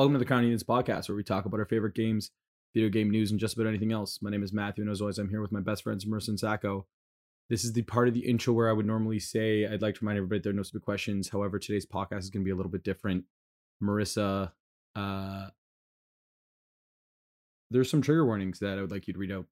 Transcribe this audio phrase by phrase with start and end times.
[0.00, 2.30] Welcome to the Crown Unions podcast, where we talk about our favorite games,
[2.72, 4.20] video game news, and just about anything else.
[4.22, 6.86] My name is Matthew, and as always, I'm here with my best friends, and Sacco.
[7.50, 10.00] This is the part of the intro where I would normally say I'd like to
[10.00, 11.28] remind everybody there are no stupid questions.
[11.28, 13.24] However, today's podcast is going to be a little bit different.
[13.84, 14.52] Marissa,
[14.96, 15.48] uh,
[17.70, 19.44] there's some trigger warnings that I would like you to read out.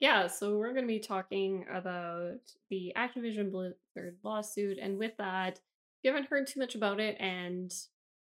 [0.00, 4.78] Yeah, so we're going to be talking about the Activision Blizzard lawsuit.
[4.80, 5.60] And with that,
[6.02, 7.70] you haven't heard too much about it and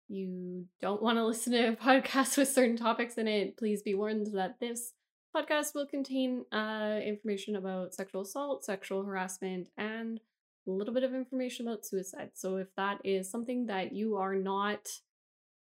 [0.09, 3.95] you don't want to listen to a podcast with certain topics in it, please be
[3.95, 4.93] warned that this
[5.35, 10.21] podcast will contain uh, information about sexual assault, sexual harassment, and
[10.67, 12.31] a little bit of information about suicide.
[12.35, 14.89] So if that is something that you are not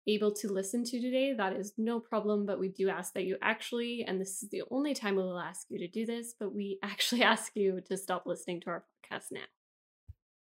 [0.07, 2.45] able to listen to today, that is no problem.
[2.45, 5.39] But we do ask that you actually, and this is the only time we will
[5.39, 8.85] ask you to do this, but we actually ask you to stop listening to our
[9.03, 9.41] podcast now.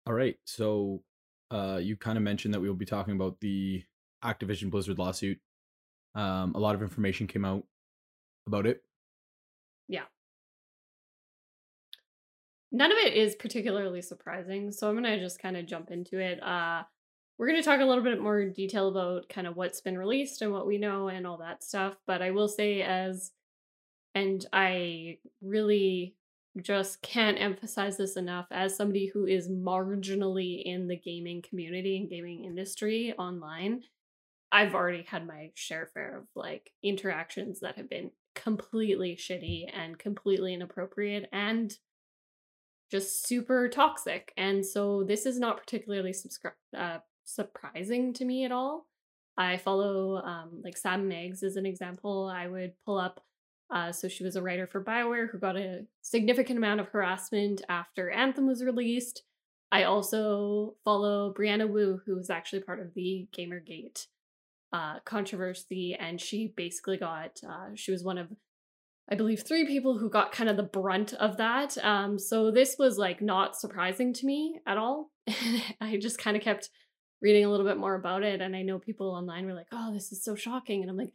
[0.06, 0.36] All right.
[0.44, 1.02] So
[1.50, 3.82] uh, you kind of mentioned that we will be talking about the
[4.24, 5.38] Activision Blizzard lawsuit.
[6.14, 7.64] Um, a lot of information came out
[8.46, 8.82] about it.
[9.88, 10.04] Yeah.
[12.72, 16.42] None of it is particularly surprising, so I'm gonna just kind of jump into it.
[16.42, 16.84] Uh,
[17.38, 20.42] we're going to talk a little bit more detail about kind of what's been released
[20.42, 21.96] and what we know and all that stuff.
[22.06, 23.32] But I will say, as,
[24.14, 26.14] and I really
[26.62, 32.08] just can't emphasize this enough, as somebody who is marginally in the gaming community and
[32.08, 33.82] gaming industry online,
[34.52, 39.98] I've already had my share fair of like interactions that have been completely shitty and
[39.98, 41.76] completely inappropriate and
[42.90, 44.32] just super toxic.
[44.36, 48.86] And so this is not particularly subscri- uh, surprising to me at all.
[49.36, 52.30] I follow um, like Sam Maggs as an example.
[52.32, 53.24] I would pull up.
[53.70, 57.62] Uh, so she was a writer for Bioware who got a significant amount of harassment
[57.68, 59.22] after Anthem was released.
[59.72, 64.06] I also follow Brianna Wu, who was actually part of the Gamergate
[64.72, 67.40] uh, controversy, and she basically got.
[67.48, 68.28] Uh, she was one of,
[69.10, 71.76] I believe, three people who got kind of the brunt of that.
[71.78, 75.10] Um, so this was like not surprising to me at all.
[75.80, 76.70] I just kind of kept
[77.22, 79.92] reading a little bit more about it and I know people online were like, "Oh,
[79.92, 81.12] this is so shocking." And I'm like,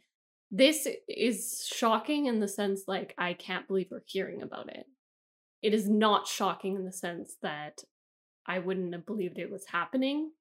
[0.50, 4.86] this is shocking in the sense like I can't believe we're hearing about it.
[5.62, 7.84] It is not shocking in the sense that
[8.46, 10.32] I wouldn't have believed it was happening.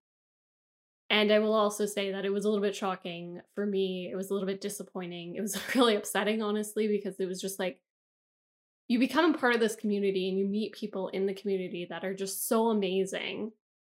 [1.11, 4.09] And I will also say that it was a little bit shocking for me.
[4.11, 5.35] It was a little bit disappointing.
[5.35, 7.79] It was really upsetting, honestly, because it was just like
[8.87, 12.03] you become a part of this community and you meet people in the community that
[12.03, 13.51] are just so amazing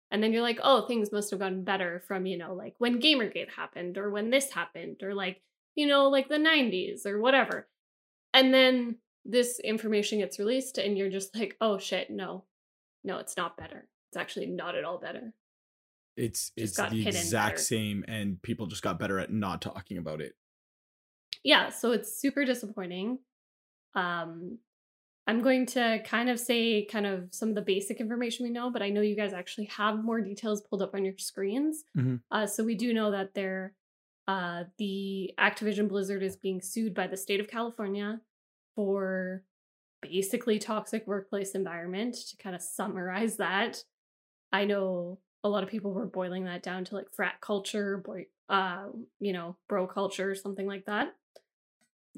[0.10, 3.02] and then you're like, oh, things must have gotten better from, you know, like when
[3.02, 5.42] Gamergate happened or when this happened or like,
[5.78, 7.68] you know, like the 90s or whatever.
[8.34, 12.44] And then this information gets released and you're just like, oh shit, no,
[13.04, 13.88] no, it's not better.
[14.10, 15.34] It's actually not at all better.
[16.18, 17.62] It's just it's the exact better.
[17.62, 20.34] same, and people just got better at not talking about it.
[21.44, 23.20] Yeah, so it's super disappointing.
[23.94, 24.58] Um,
[25.28, 28.72] I'm going to kind of say kind of some of the basic information we know,
[28.72, 31.84] but I know you guys actually have more details pulled up on your screens.
[31.96, 32.16] Mm-hmm.
[32.32, 33.74] Uh, so we do know that there,
[34.28, 38.20] uh, the Activision Blizzard is being sued by the state of California
[38.76, 39.44] for
[40.02, 42.16] basically toxic workplace environment.
[42.30, 43.84] To kind of summarize that,
[44.52, 48.26] I know a lot of people were boiling that down to like frat culture, boy,
[48.50, 48.88] uh,
[49.20, 51.16] you know, bro culture, something like that.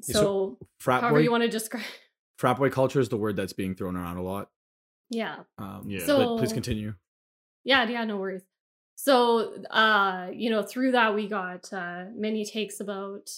[0.02, 1.84] So, so frat however boy- you want to describe
[2.38, 4.50] frat boy culture is the word that's being thrown around a lot.
[5.10, 5.40] Yeah.
[5.58, 6.06] Um, yeah.
[6.06, 6.94] So, please continue.
[7.64, 8.42] Yeah, yeah, no worries.
[9.02, 13.30] So, uh, you know, through that we got uh, many takes about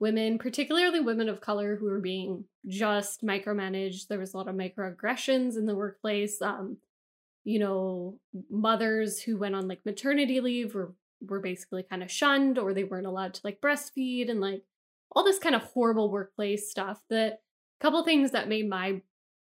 [0.00, 4.08] women, particularly women of color, who were being just micromanaged.
[4.08, 6.40] There was a lot of microaggressions in the workplace.
[6.40, 6.78] Um,
[7.44, 12.58] you know, mothers who went on like maternity leave were were basically kind of shunned,
[12.58, 14.62] or they weren't allowed to like breastfeed, and like
[15.12, 17.40] all this kind of horrible workplace stuff that
[17.82, 19.02] couple things that made my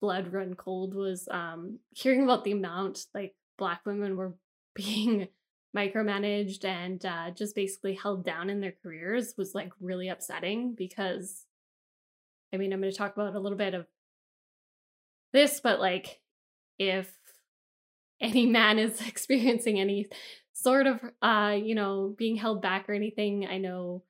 [0.02, 4.36] blood run cold was um hearing about the amount like black women were
[4.76, 5.28] being
[5.76, 11.46] micromanaged and uh, just basically held down in their careers was like really upsetting because
[12.54, 13.86] i mean i'm going to talk about a little bit of
[15.32, 16.20] this but like
[16.78, 17.10] if
[18.20, 20.08] any man is experiencing any
[20.52, 24.04] sort of uh you know being held back or anything i know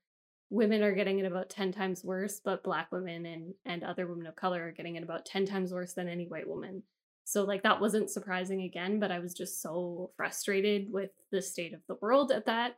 [0.51, 4.27] women are getting it about 10 times worse, but black women and, and other women
[4.27, 6.83] of color are getting it about 10 times worse than any white woman.
[7.23, 11.73] So, like, that wasn't surprising again, but I was just so frustrated with the state
[11.73, 12.77] of the world at that.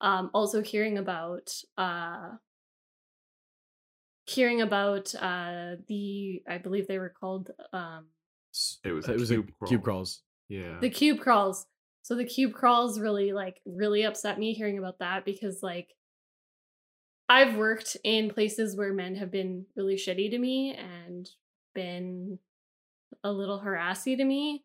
[0.00, 2.30] Um, also, hearing about, uh,
[4.26, 8.04] hearing about uh the i believe they were called um
[8.84, 9.68] it was it was cube, crawl.
[9.70, 11.64] cube crawls yeah the cube crawls
[12.02, 15.94] so the cube crawls really like really upset me hearing about that because like
[17.28, 21.28] I've worked in places where men have been really shitty to me and
[21.74, 22.38] been
[23.24, 24.64] a little harassy to me.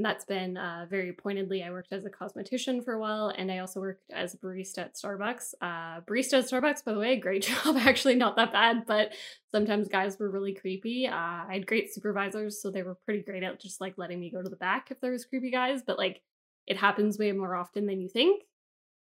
[0.00, 1.62] And that's been uh, very pointedly.
[1.62, 4.78] I worked as a cosmetician for a while, and I also worked as a barista
[4.78, 5.52] at Starbucks.
[5.60, 7.76] Uh, barista at Starbucks, by the way, great job.
[7.76, 9.12] Actually, not that bad, but
[9.50, 11.06] sometimes guys were really creepy.
[11.06, 14.30] Uh, I had great supervisors, so they were pretty great at just like letting me
[14.30, 15.82] go to the back if there was creepy guys.
[15.86, 16.22] But like,
[16.66, 18.44] it happens way more often than you think.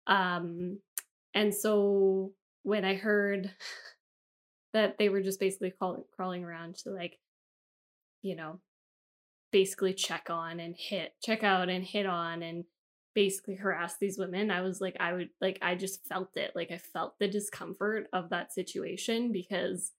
[0.07, 0.80] Um,
[1.33, 2.31] and so
[2.63, 3.51] when I heard
[4.74, 7.19] that they were just basically crawling crawling around to like,
[8.22, 8.62] you know,
[9.55, 12.65] basically check on and hit, check out and hit on and
[13.13, 14.51] basically harass these women.
[14.51, 16.51] I was like, I would like, I just felt it.
[16.53, 19.93] Like, I felt the discomfort of that situation because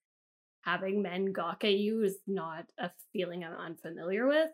[0.60, 4.50] having men gawk at you is not a feeling I'm unfamiliar with.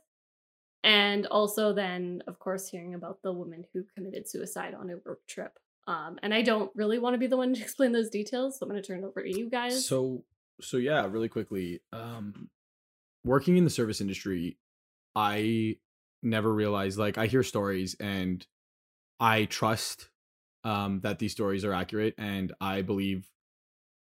[0.85, 5.27] And also, then, of course, hearing about the woman who committed suicide on a work
[5.27, 5.59] trip.
[5.89, 8.67] Um, and I don't really want to be the one to explain those details, so
[8.67, 9.85] I'm going to turn it over to you guys.
[9.85, 10.23] So,
[10.61, 12.51] so yeah, really quickly, um,
[13.25, 14.59] working in the service industry,
[15.15, 15.77] I
[16.23, 18.47] never realized like I hear stories and
[19.21, 20.11] I trust
[20.65, 23.31] um that these stories are accurate and I believe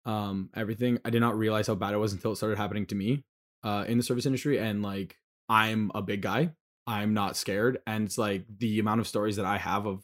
[0.06, 1.00] um everything.
[1.06, 3.24] I did not realize how bad it was until it started happening to me
[3.64, 5.18] uh in the service industry and like
[5.50, 6.52] I'm a big guy.
[6.86, 10.04] I'm not scared and it's like the amount of stories that I have of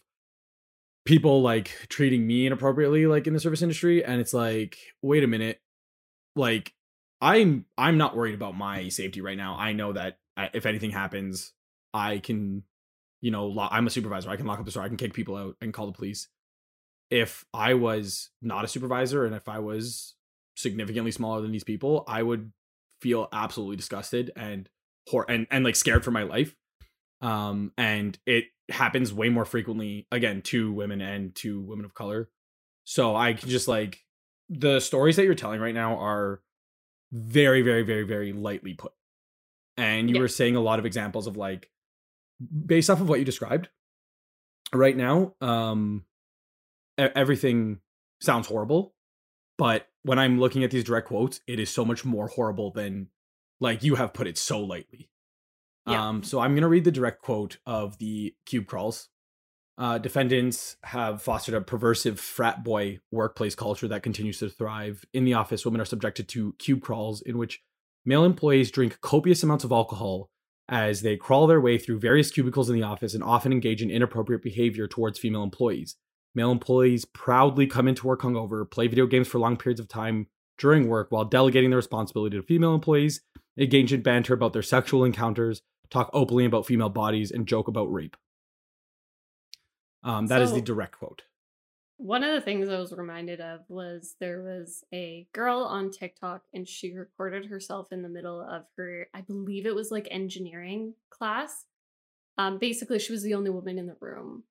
[1.06, 5.28] people like treating me inappropriately like in the service industry and it's like wait a
[5.28, 5.60] minute
[6.36, 6.74] like
[7.22, 9.56] I'm I'm not worried about my safety right now.
[9.58, 11.54] I know that if anything happens,
[11.94, 12.64] I can,
[13.22, 14.30] you know, lo- I'm a supervisor.
[14.30, 14.84] I can lock up the store.
[14.84, 16.28] I can kick people out and call the police.
[17.10, 20.16] If I was not a supervisor and if I was
[20.56, 22.52] significantly smaller than these people, I would
[23.02, 24.70] feel absolutely disgusted and
[25.08, 26.56] hor- and and like scared for my life.
[27.22, 32.30] Um, and it happens way more frequently again to women and to women of color.
[32.86, 34.00] So I can just like
[34.50, 36.42] the stories that you're telling right now are
[37.12, 38.92] very, very, very, very lightly put
[39.78, 40.22] and you yeah.
[40.22, 41.70] were saying a lot of examples of like
[42.66, 43.70] based off of what you described
[44.74, 46.04] right now um
[46.98, 47.80] everything
[48.22, 48.94] sounds horrible
[49.58, 53.08] but when i'm looking at these direct quotes it is so much more horrible than
[53.60, 55.10] like you have put it so lightly
[55.88, 56.10] yeah.
[56.10, 59.10] um so i'm going to read the direct quote of the cube crawls
[59.78, 65.04] uh, defendants have fostered a perversive frat boy workplace culture that continues to thrive.
[65.14, 67.62] In the office, women are subjected to cube crawls in which
[68.06, 70.30] Male employees drink copious amounts of alcohol
[70.68, 73.90] as they crawl their way through various cubicles in the office and often engage in
[73.90, 75.96] inappropriate behavior towards female employees.
[76.36, 80.28] Male employees proudly come into work hungover, play video games for long periods of time
[80.58, 83.22] during work while delegating the responsibility to female employees,
[83.58, 87.92] engage in banter about their sexual encounters, talk openly about female bodies, and joke about
[87.92, 88.18] rape.
[90.04, 91.24] Um, that so, is the direct quote
[92.04, 96.42] one of the things I was reminded of was there was a girl on TikTok
[96.54, 100.96] and she recorded herself in the middle of her, I believe it was like engineering
[101.10, 101.64] class.
[102.38, 104.44] Um, basically, she was the only woman in the room,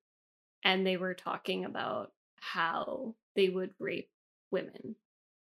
[0.65, 4.09] and they were talking about how they would rape
[4.51, 4.97] women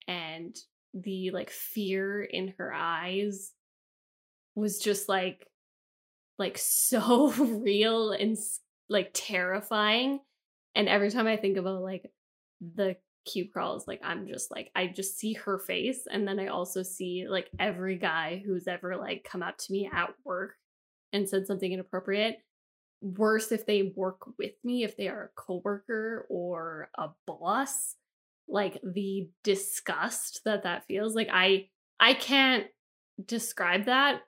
[0.08, 0.56] and
[0.96, 3.52] the like fear in her eyes
[4.56, 5.46] was just like
[6.40, 8.36] like so real and
[8.90, 10.20] like terrifying
[10.76, 12.12] and every time I think about like
[12.76, 16.48] the cube crawls, like I'm just like I just see her face, and then I
[16.48, 20.56] also see like every guy who's ever like come up to me at work
[21.12, 22.38] and said something inappropriate.
[23.02, 27.96] Worse if they work with me, if they are a coworker or a boss,
[28.48, 32.66] like the disgust that that feels like I I can't
[33.24, 34.22] describe that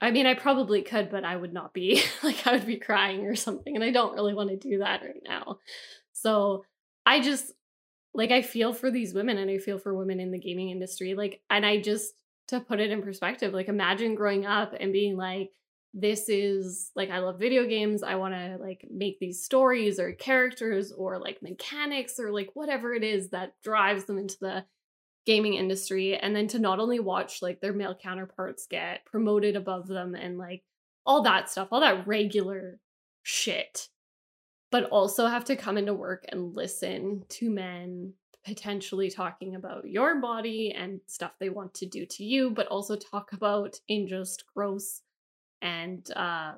[0.00, 3.26] I mean, I probably could, but I would not be like I would be crying
[3.26, 5.58] or something, and I don't really want to do that right now.
[6.12, 6.64] So
[7.04, 7.52] I just
[8.14, 11.14] like I feel for these women, and I feel for women in the gaming industry.
[11.14, 12.14] Like, and I just
[12.48, 15.50] to put it in perspective, like imagine growing up and being like,
[15.94, 18.02] this is like I love video games.
[18.02, 22.94] I want to like make these stories or characters or like mechanics or like whatever
[22.94, 24.64] it is that drives them into the
[25.26, 29.88] gaming industry and then to not only watch like their male counterparts get promoted above
[29.88, 30.62] them and like
[31.04, 32.78] all that stuff, all that regular
[33.22, 33.88] shit,
[34.70, 38.12] but also have to come into work and listen to men
[38.44, 42.94] potentially talking about your body and stuff they want to do to you, but also
[42.94, 45.02] talk about in just gross
[45.60, 46.52] and uh,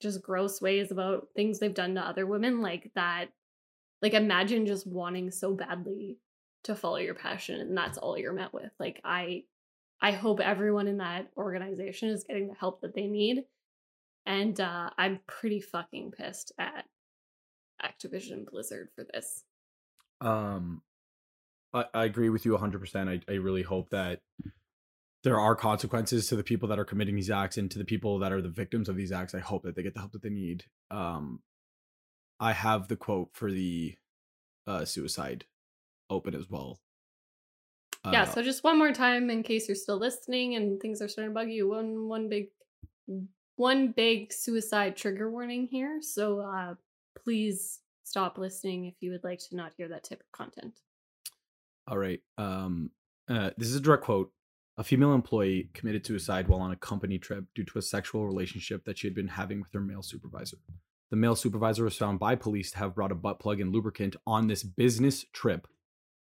[0.00, 3.26] just gross ways about things they've done to other women like that.
[4.02, 6.18] Like imagine just wanting so badly
[6.68, 9.42] to follow your passion and that's all you're met with like i
[10.00, 13.44] i hope everyone in that organization is getting the help that they need
[14.26, 16.84] and uh i'm pretty fucking pissed at
[17.82, 19.44] activision blizzard for this
[20.20, 20.82] um
[21.72, 23.08] I, I agree with you 100%.
[23.08, 24.20] I, I really hope that
[25.24, 28.18] there are consequences to the people that are committing these acts and to the people
[28.20, 29.34] that are the victims of these acts.
[29.34, 30.64] I hope that they get the help that they need.
[30.90, 31.40] Um,
[32.40, 33.96] I have the quote for the
[34.66, 35.44] uh, suicide
[36.10, 36.80] open as well.
[38.12, 41.08] yeah, Uh, so just one more time in case you're still listening and things are
[41.08, 41.68] starting to bug you.
[41.68, 42.48] One one big
[43.56, 46.00] one big suicide trigger warning here.
[46.00, 46.74] So uh
[47.22, 50.80] please stop listening if you would like to not hear that type of content.
[51.86, 52.20] All right.
[52.38, 52.90] Um,
[53.28, 54.30] uh, this is a direct quote.
[54.78, 58.84] A female employee committed suicide while on a company trip due to a sexual relationship
[58.84, 60.58] that she had been having with her male supervisor.
[61.10, 64.14] The male supervisor was found by police to have brought a butt plug and lubricant
[64.26, 65.66] on this business trip.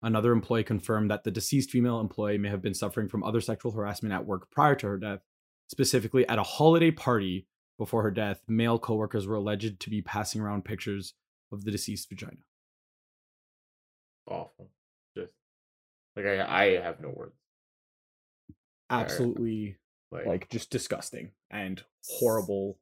[0.04, 3.72] Another employee confirmed that the deceased female employee may have been suffering from other sexual
[3.72, 5.22] harassment at work prior to her death.
[5.70, 10.42] Specifically, at a holiday party before her death, male coworkers were alleged to be passing
[10.42, 11.14] around pictures
[11.54, 12.38] of the deceased vagina.
[14.28, 14.70] Awful.
[15.18, 15.32] Just
[16.18, 17.36] like I, I have no words.
[18.90, 19.78] Absolutely
[20.12, 22.78] Like, like just disgusting and horrible.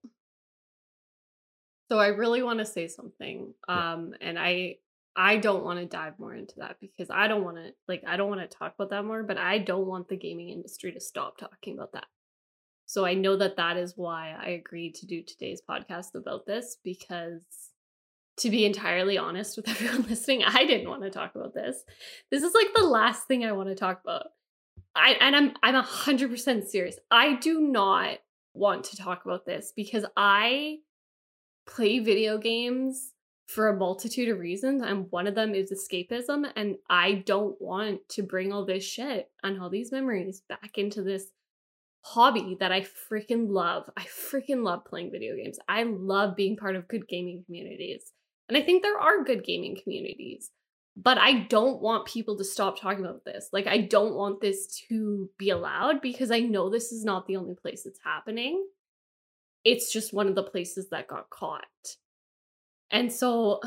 [1.90, 3.54] So I really want to say something.
[3.70, 3.94] Yeah.
[3.94, 4.78] Um and I
[5.15, 8.18] I don't want to dive more into that because I don't want to like I
[8.18, 11.00] don't want to talk about that more, but I don't want the gaming industry to
[11.00, 12.06] stop talking about that.
[12.86, 16.77] So I know that that is why I agreed to do today's podcast about this
[16.84, 17.41] because
[18.38, 21.84] to be entirely honest with everyone listening, I didn't want to talk about this.
[22.30, 24.27] This is like the last thing I want to talk about.
[24.96, 26.98] I and I'm I'm 100% serious.
[27.10, 28.18] I do not
[28.53, 30.80] want to talk about this because I
[31.65, 33.13] play video games
[33.53, 38.08] for a multitude of reasons and one of them is escapism and I don't want
[38.10, 41.25] to bring all this shit and all these memories back into this
[42.03, 43.89] hobby that I freaking love.
[43.98, 45.60] I freaking love playing video games.
[45.67, 48.13] I love being part of good gaming communities.
[48.48, 50.51] And I think there are good gaming communities.
[50.98, 53.50] But I don't want people to stop talking about this.
[53.53, 57.38] Like I don't want this to be allowed because I know this is not the
[57.38, 58.65] only place it's happening.
[59.63, 61.65] It's just one of the places that got caught.
[62.91, 63.62] And so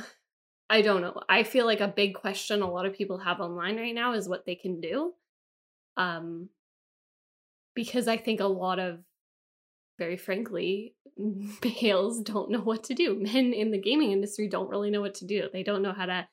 [0.70, 1.20] I don't know.
[1.28, 4.28] I feel like a big question a lot of people have online right now is
[4.28, 5.12] what they can do.
[5.96, 6.48] Um
[7.74, 9.00] because I think a lot of
[9.98, 10.94] very frankly
[11.82, 13.18] males don't know what to do.
[13.18, 15.48] Men in the gaming industry don't really know what to do.
[15.52, 16.28] They don't know how to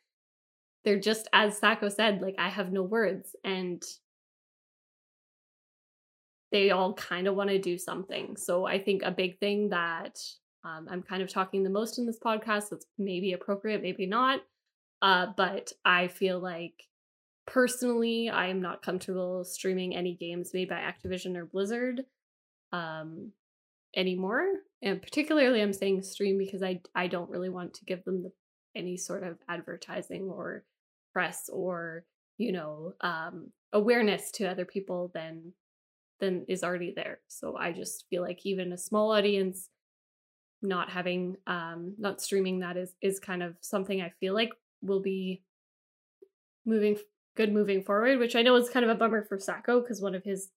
[0.84, 3.84] they're just as Sacco said, like I have no words and
[6.52, 8.36] they all kind of want to do something.
[8.36, 10.20] So I think a big thing that
[10.64, 14.42] um, I'm kind of talking the most in this podcast that's maybe appropriate, maybe not.
[15.02, 16.84] Uh, but I feel like
[17.48, 22.02] personally, I am not comfortable streaming any games made by Activision or Blizzard
[22.72, 23.32] um,
[23.96, 24.46] anymore.
[24.84, 28.32] And particularly, I'm saying stream because I I don't really want to give them the,
[28.76, 30.64] any sort of advertising or
[31.14, 32.06] press or
[32.38, 35.54] you know um, awareness to other people than
[36.20, 37.20] than is already there.
[37.28, 39.70] So I just feel like even a small audience
[40.62, 44.52] not having um not streaming that is is kind of something I feel like
[44.82, 45.42] will be
[46.66, 46.98] moving
[47.36, 50.16] good moving forward, which I know is kind of a bummer for Sacco because one
[50.16, 50.50] of his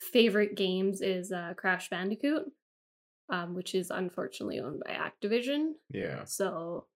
[0.00, 2.44] favorite games is uh, Crash Bandicoot,
[3.28, 5.72] um, which is unfortunately owned by Activision.
[5.90, 6.86] yeah, So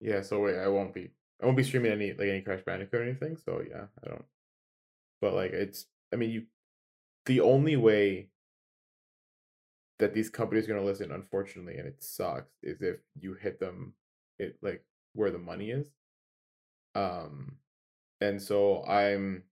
[0.00, 0.22] yeah.
[0.22, 1.10] So wait, I won't be,
[1.42, 3.36] I won't be streaming any like any Crash Bandicoot or anything.
[3.36, 4.24] So yeah, I don't.
[5.20, 6.42] But like, it's, I mean, you,
[7.26, 8.30] the only way
[10.00, 13.94] that these companies are gonna listen, unfortunately, and it sucks, is if you hit them,
[14.38, 15.88] it like where the money is.
[16.94, 17.56] Um,
[18.20, 19.44] and so I'm,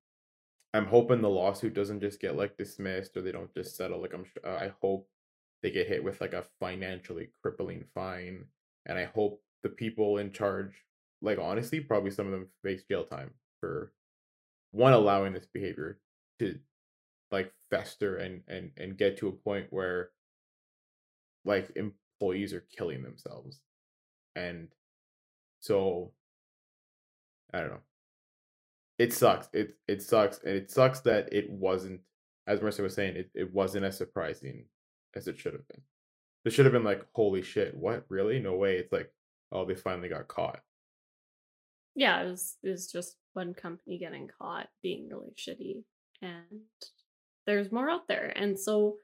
[0.75, 4.01] I'm hoping the lawsuit doesn't just get like dismissed or they don't just settle.
[4.01, 5.09] Like I'm, uh, I hope
[5.63, 8.47] they get hit with like a financially crippling fine,
[8.87, 10.73] and I hope the people in charge,
[11.23, 13.93] like honestly, probably some of them face jail time for
[14.73, 15.99] one allowing this behavior
[16.39, 16.59] to
[17.31, 20.11] like fester and and and get to a point where
[21.49, 23.61] like employees are killing themselves.
[24.37, 24.69] And
[25.61, 26.13] so
[27.53, 27.81] i don't know.
[28.99, 29.49] It sucks.
[29.53, 32.01] It it sucks and it sucks that it wasn't
[32.47, 34.67] as Marissa was saying it, it wasn't as surprising
[35.17, 35.83] as it should have been.
[36.45, 38.05] It should have been like holy shit what?
[38.09, 38.39] Really?
[38.39, 38.77] No way.
[38.77, 39.11] It's like
[39.51, 40.61] oh they finally got caught.
[41.95, 45.85] Yeah, it was it was just one company getting caught being really shitty,
[46.21, 46.61] and
[47.47, 48.33] there's more out there.
[48.37, 48.97] And so,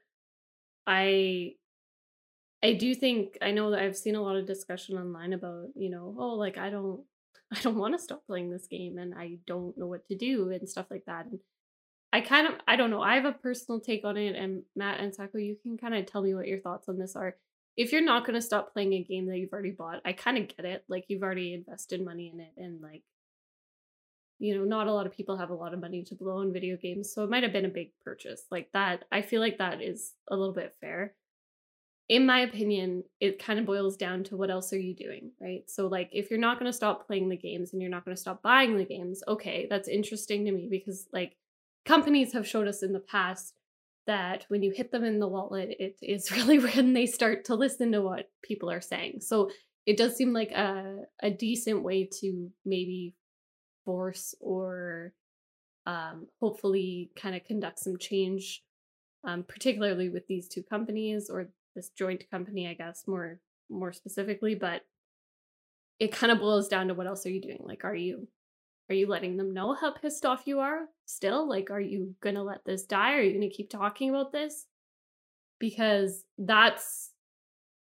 [0.85, 1.53] I
[2.65, 5.89] I do think I know that I've seen a lot of discussion online about you
[5.89, 7.01] know oh like I don't
[7.55, 10.49] I don't want to stop playing this game and I don't know what to do
[10.49, 11.27] and stuff like that.
[11.27, 11.39] And
[12.11, 14.99] I kind of I don't know I have a personal take on it, and Matt
[14.99, 17.35] and Sacco, you can kind of tell me what your thoughts on this are
[17.77, 20.37] if you're not going to stop playing a game that you've already bought, I kind
[20.37, 20.85] of get it.
[20.87, 23.03] Like you've already invested money in it and like
[24.39, 26.51] you know, not a lot of people have a lot of money to blow on
[26.51, 28.43] video games, so it might have been a big purchase.
[28.51, 31.13] Like that, I feel like that is a little bit fair.
[32.07, 35.63] In my opinion, it kind of boils down to what else are you doing, right?
[35.67, 38.15] So, like, if you're not going to stop playing the games and you're not going
[38.15, 41.35] to stop buying the games, okay, that's interesting to me because, like,
[41.85, 43.55] companies have showed us in the past
[44.05, 47.55] that when you hit them in the wallet, it is really when they start to
[47.55, 49.21] listen to what people are saying.
[49.21, 49.49] So,
[49.87, 53.15] it does seem like a, a decent way to maybe
[53.83, 55.13] force or
[55.85, 58.63] um, hopefully kind of conduct some change,
[59.23, 63.39] um, particularly with these two companies or this joint company, I guess more
[63.69, 64.55] more specifically.
[64.55, 64.81] But
[65.99, 67.61] it kind of boils down to what else are you doing?
[67.61, 68.27] Like, are you
[68.89, 71.47] are you letting them know how pissed off you are still?
[71.47, 73.13] Like, are you gonna let this die?
[73.13, 74.67] Are you gonna keep talking about this?
[75.59, 77.11] Because that's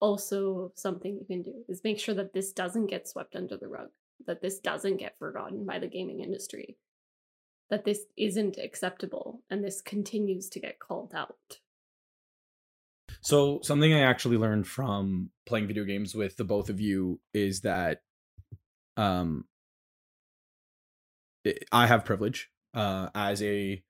[0.01, 3.67] also something you can do is make sure that this doesn't get swept under the
[3.67, 3.89] rug
[4.25, 6.77] that this doesn't get forgotten by the gaming industry,
[7.69, 11.59] that this isn't acceptable and this continues to get called out.
[13.21, 17.61] So, something I actually learned from playing video games with the both of you is
[17.61, 18.01] that
[18.97, 19.45] um
[21.71, 23.83] I have privilege uh as a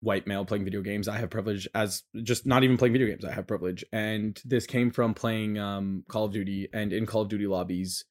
[0.00, 1.08] white male playing video games.
[1.08, 3.24] I have privilege as just not even playing video games.
[3.24, 3.84] I have privilege.
[3.92, 8.04] And this came from playing um Call of Duty and in Call of Duty lobbies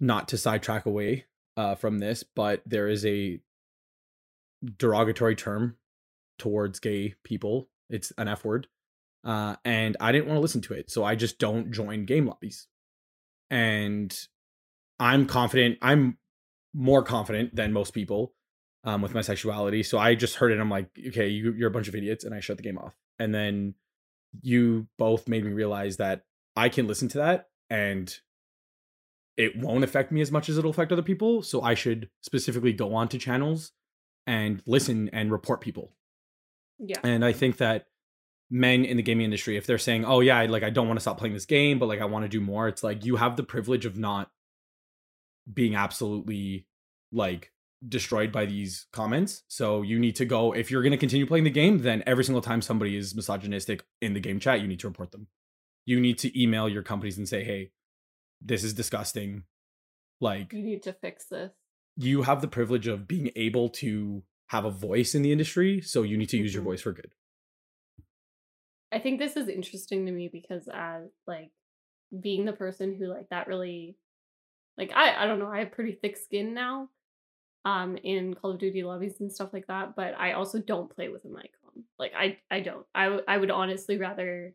[0.00, 1.26] not to sidetrack away
[1.56, 3.40] uh, from this, but there is a
[4.76, 5.76] derogatory term
[6.38, 7.68] towards gay people.
[7.88, 8.66] It's an F word.
[9.24, 10.90] Uh, and I didn't want to listen to it.
[10.90, 12.66] So I just don't join game lobbies.
[13.50, 14.16] And
[14.98, 16.18] I'm confident, I'm
[16.74, 18.34] more confident than most people
[18.84, 19.82] um, with my sexuality.
[19.82, 20.60] So I just heard it.
[20.60, 22.24] I'm like, okay, you, you're a bunch of idiots.
[22.24, 22.94] And I shut the game off.
[23.18, 23.74] And then
[24.40, 26.24] you both made me realize that
[26.56, 28.14] I can listen to that and
[29.36, 31.42] it won't affect me as much as it'll affect other people.
[31.42, 33.72] So I should specifically go onto channels
[34.26, 35.92] and listen and report people.
[36.78, 36.98] Yeah.
[37.02, 37.86] And I think that
[38.52, 41.00] men in the gaming industry, if they're saying, "Oh yeah, like I don't want to
[41.00, 43.36] stop playing this game, but like I want to do more," it's like you have
[43.36, 44.30] the privilege of not
[45.52, 46.66] being absolutely
[47.10, 47.50] like
[47.88, 49.42] destroyed by these comments.
[49.48, 52.24] So you need to go if you're going to continue playing the game, then every
[52.24, 55.28] single time somebody is misogynistic in the game chat, you need to report them.
[55.86, 57.72] You need to email your companies and say, "Hey,
[58.40, 59.44] this is disgusting.
[60.20, 61.52] Like you need to fix this.
[61.96, 66.02] You have the privilege of being able to have a voice in the industry, so
[66.02, 66.56] you need to use mm-hmm.
[66.56, 67.12] your voice for good.
[68.92, 71.50] I think this is interesting to me because as like
[72.20, 73.96] being the person who like that really
[74.76, 76.88] like I I don't know, I have pretty thick skin now
[77.64, 81.08] um in Call of Duty lobbies and stuff like that, but I also don't play
[81.08, 81.84] with a mic on.
[81.98, 82.86] Like I I don't.
[82.94, 84.54] I I would honestly rather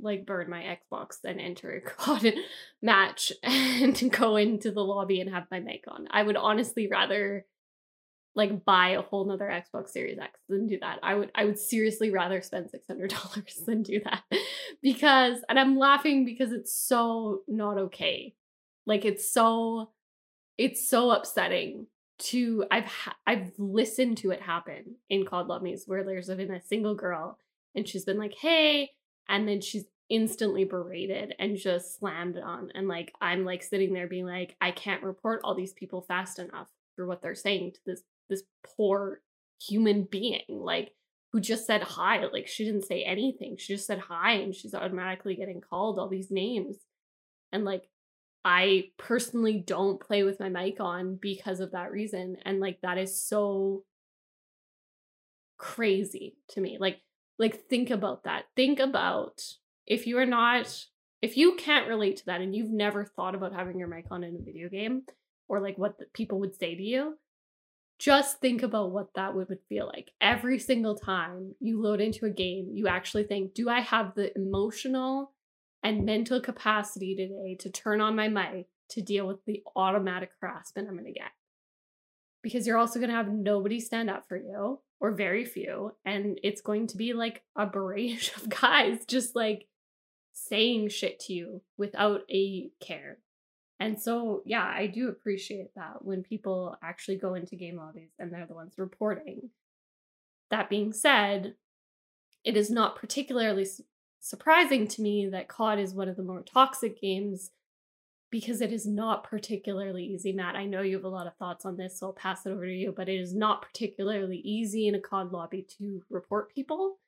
[0.00, 2.34] like burn my Xbox and enter a COD
[2.82, 6.08] match and go into the lobby and have my mic on.
[6.10, 7.44] I would honestly rather
[8.34, 10.98] like buy a whole nother Xbox Series X than do that.
[11.02, 14.22] I would I would seriously rather spend six hundred dollars than do that.
[14.82, 18.34] because and I'm laughing because it's so not okay.
[18.86, 19.90] Like it's so
[20.56, 21.86] it's so upsetting
[22.18, 26.50] to I've ha- I've listened to it happen in called COD lobbies where there's been
[26.50, 27.38] a single girl
[27.74, 28.90] and she's been like, hey,
[29.28, 34.06] and then she's instantly berated and just slammed on and like i'm like sitting there
[34.06, 37.78] being like i can't report all these people fast enough for what they're saying to
[37.84, 38.42] this this
[38.76, 39.20] poor
[39.60, 40.92] human being like
[41.32, 44.74] who just said hi like she didn't say anything she just said hi and she's
[44.74, 46.76] automatically getting called all these names
[47.52, 47.88] and like
[48.44, 52.98] i personally don't play with my mic on because of that reason and like that
[52.98, 53.82] is so
[55.58, 57.00] crazy to me like
[57.38, 58.44] like, think about that.
[58.56, 59.42] Think about
[59.86, 60.84] if you are not,
[61.22, 64.24] if you can't relate to that and you've never thought about having your mic on
[64.24, 65.02] in a video game
[65.48, 67.16] or like what people would say to you,
[67.98, 70.12] just think about what that would, feel like.
[70.20, 74.36] Every single time you load into a game, you actually think, do I have the
[74.36, 75.32] emotional
[75.82, 80.88] and mental capacity today to turn on my mic to deal with the automatic harassment
[80.88, 81.32] I'm going to get?
[82.42, 86.38] Because you're also going to have nobody stand up for you or very few and
[86.42, 89.66] it's going to be like a barrage of guys just like
[90.32, 93.18] saying shit to you without a care
[93.80, 98.32] and so yeah i do appreciate that when people actually go into game lobbies and
[98.32, 99.50] they're the ones reporting
[100.50, 101.54] that being said
[102.44, 103.66] it is not particularly
[104.20, 107.50] surprising to me that cod is one of the more toxic games
[108.30, 110.54] because it is not particularly easy, Matt.
[110.54, 112.66] I know you have a lot of thoughts on this, so I'll pass it over
[112.66, 116.98] to you, but it is not particularly easy in a COD lobby to report people.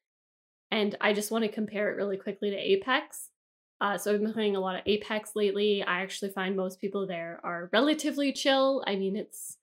[0.70, 3.29] And I just want to compare it really quickly to Apex.
[3.80, 5.82] Uh, so I've been playing a lot of Apex lately.
[5.82, 8.84] I actually find most people there are relatively chill.
[8.86, 9.56] I mean, it's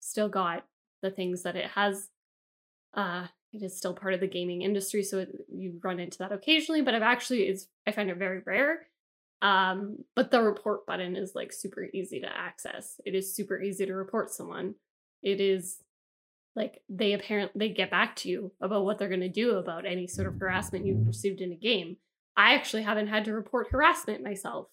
[0.00, 0.64] still got
[1.02, 2.08] the things that it has.
[2.94, 6.32] Uh, it is still part of the gaming industry, so it, you run into that
[6.32, 6.82] occasionally.
[6.82, 8.86] But I've actually is I find it very rare.
[9.42, 13.00] Um, but the report button is like super easy to access.
[13.06, 14.74] It is super easy to report someone.
[15.22, 15.78] It is
[16.56, 19.86] like they apparently they get back to you about what they're going to do about
[19.86, 21.96] any sort of harassment you've received in a game.
[22.40, 24.68] I actually haven't had to report harassment myself.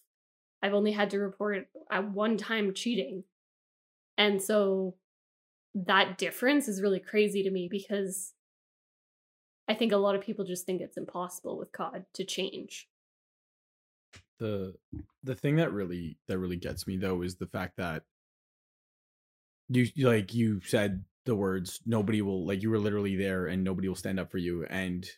[0.64, 3.26] I've only had to report at one time cheating.
[4.18, 4.96] And so
[5.76, 8.34] that difference is really crazy to me because
[9.68, 12.88] I think a lot of people just think it's impossible with COD to change.
[14.40, 14.76] The
[15.24, 18.04] the thing that really that really gets me though is the fact that
[19.68, 23.90] you like you said the words nobody will like you were literally there and nobody
[23.90, 25.10] will stand up for you and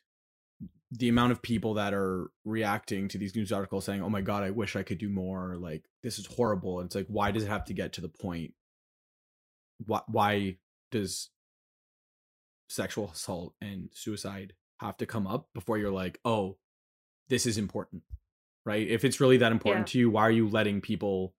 [0.92, 4.42] the amount of people that are reacting to these news articles saying oh my god
[4.44, 7.44] i wish i could do more like this is horrible and it's like why does
[7.44, 8.54] it have to get to the point?
[9.86, 10.58] Why why
[10.92, 11.30] does
[12.70, 16.58] sexual assault and suicide have to come up before you're like oh
[17.28, 18.02] this is important
[18.66, 18.88] right?
[18.88, 19.92] If it's really that important Yeah.
[19.94, 21.34] to you why are you letting people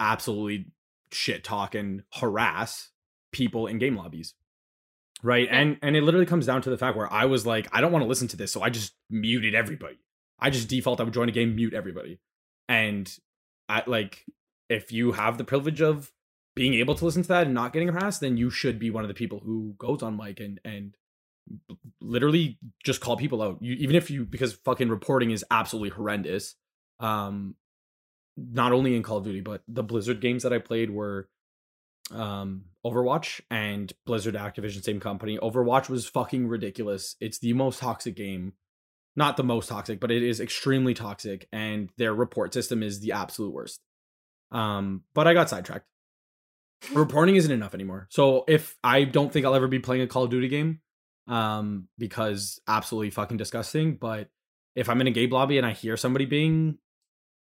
[0.00, 0.72] absolutely
[1.12, 2.90] shit talk and harass
[3.30, 4.34] people in game lobbies
[5.22, 5.58] right Yeah.
[5.60, 7.92] and and it literally comes down to the fact where i was like i don't
[7.92, 9.98] want to listen to this so i just muted everybody.
[10.38, 12.18] I just default i would join a game mute everybody.
[12.68, 13.10] And
[13.68, 14.24] i like
[14.68, 16.10] if you have the privilege of
[16.56, 19.04] being able to listen to that and not getting harassed then you should be one
[19.04, 20.94] of the people who goes on mic and and
[22.00, 23.58] literally just call people out.
[23.60, 26.54] You, even if you because fucking reporting is absolutely horrendous
[27.00, 27.54] um
[28.36, 31.28] not only in call of duty but the blizzard games that i played were
[32.10, 35.38] um overwatch and blizzard activision same company.
[35.38, 37.16] Overwatch was fucking ridiculous.
[37.20, 38.54] It's the most toxic game.
[39.14, 43.12] Not the most toxic but it is extremely toxic and their report system is the
[43.12, 43.80] absolute worst.
[44.50, 45.86] Um but i got sidetracked.
[46.92, 48.08] Reporting isn't enough anymore.
[48.10, 50.80] So if i don't think i'll ever be playing a call of duty game
[51.28, 54.28] um because absolutely fucking disgusting but
[54.74, 56.78] if i'm in a game lobby and i hear somebody being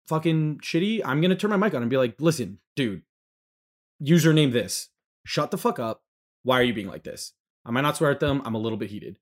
[0.07, 3.01] fucking shitty i'm gonna turn my mic on and be like listen dude
[4.01, 4.89] username this.
[5.25, 6.01] Shut the fuck up.
[6.43, 7.33] Why are you being like this?
[7.65, 8.41] I might not swear at them.
[8.45, 9.19] I'm a little bit heated.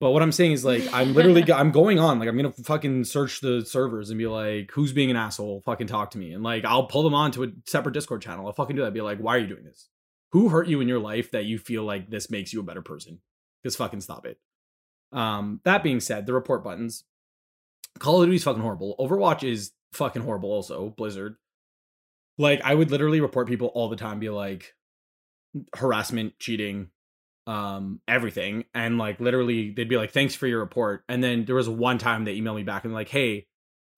[0.00, 2.18] But what i'm saying is like i'm literally i'm going on.
[2.18, 5.62] Like i'm gonna fucking search the servers and be like who's being an asshole?
[5.64, 6.32] Fucking talk to me.
[6.32, 8.46] And like i'll pull them on to a separate discord channel.
[8.46, 8.94] I'll fucking do that.
[8.94, 9.88] Be like why are you doing this?
[10.32, 12.82] Who hurt you in your life that you feel like this makes you a better
[12.82, 13.20] person?
[13.64, 14.38] Just fucking stop it.
[15.10, 17.04] Um that being said the report buttons.
[17.98, 18.94] Call of duty's fucking horrible.
[19.00, 20.90] Overwatch is fucking horrible also.
[20.90, 21.36] Blizzard
[22.38, 24.74] like i would literally report people all the time be like
[25.76, 26.88] harassment cheating
[27.46, 31.54] um everything and like literally they'd be like thanks for your report and then there
[31.54, 33.46] was one time they emailed me back and like hey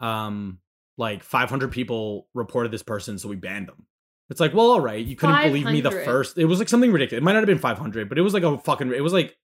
[0.01, 0.59] um
[1.01, 3.87] like 500 people reported this person so we banned them.
[4.29, 6.93] It's like well all right you couldn't believe me the first it was like something
[6.93, 7.21] ridiculous.
[7.21, 9.37] It might not have been 500 but it was like a fucking it was like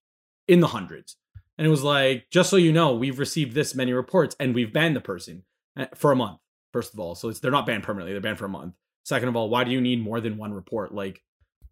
[0.47, 1.17] in the hundreds.
[1.59, 4.73] And it was like just so you know we've received this many reports and we've
[4.73, 5.43] banned the person
[5.77, 6.39] uh, for a month
[6.73, 7.17] first of all.
[7.17, 8.75] So it's they're not banned permanently they're banned for a month
[9.07, 10.93] second of all why do you need more than one report?
[10.93, 11.23] Like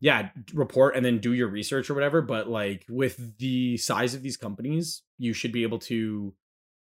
[0.01, 4.23] yeah report and then do your research or whatever but like with the size of
[4.23, 6.35] these companies you should be able to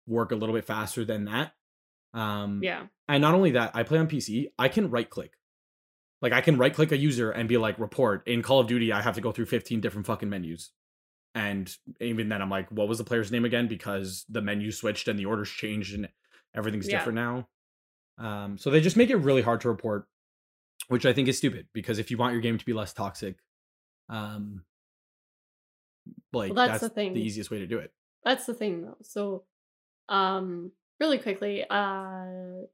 [0.07, 1.51] work a little bit faster than that.
[2.13, 2.87] Um Yeah.
[3.07, 5.33] and not only that i play on pc i can right click.
[6.21, 8.91] Like i can right click a user and be like report in call of duty
[8.91, 10.71] i have to go through 15 different fucking menus.
[11.35, 13.67] And even then i'm like what was the player's name again?
[13.67, 16.07] Because the menu switched and the orders changed and
[16.55, 16.97] everything's Yeah.
[16.97, 17.47] different now.
[18.17, 20.07] Um so they just make it really hard to report
[20.91, 23.35] which i think is stupid because if you want your game to be less toxic
[24.09, 24.63] um
[26.33, 27.13] like Well, that's, that's the thing.
[27.13, 27.91] the easiest way to do it
[28.25, 28.97] That's the thing though.
[29.01, 29.43] So
[30.09, 32.65] um really quickly, uh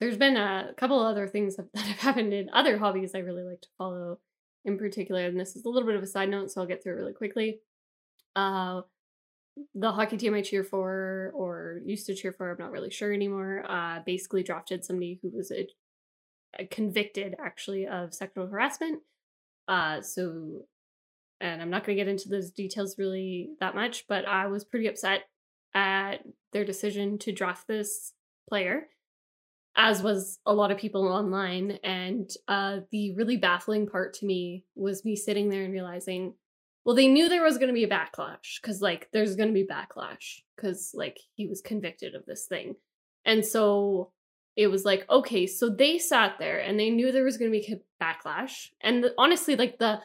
[0.00, 3.60] there's been a couple other things that have happened in other hobbies I really like
[3.62, 4.18] to follow
[4.64, 6.82] in particular, and this is a little bit of a side note, so I'll get
[6.82, 7.60] through it really quickly.
[8.36, 8.82] Uh
[9.74, 13.12] the hockey team I cheer for or used to cheer for, I'm not really sure
[13.12, 15.66] anymore, uh basically drafted somebody who was a
[16.70, 19.00] convicted actually of sexual harassment.
[19.68, 20.66] Uh so
[21.40, 24.64] and I'm not going to get into those details really that much, but I was
[24.64, 25.22] pretty upset
[25.74, 26.16] at
[26.52, 28.12] their decision to draft this
[28.48, 28.88] player,
[29.76, 31.78] as was a lot of people online.
[31.82, 36.34] And uh, the really baffling part to me was me sitting there and realizing,
[36.84, 39.54] well, they knew there was going to be a backlash because, like, there's going to
[39.54, 42.74] be backlash because, like, he was convicted of this thing.
[43.24, 44.12] And so
[44.60, 47.58] it was like, okay, so they sat there and they knew there was going to
[47.58, 48.68] be backlash.
[48.82, 50.00] And the, honestly, like, the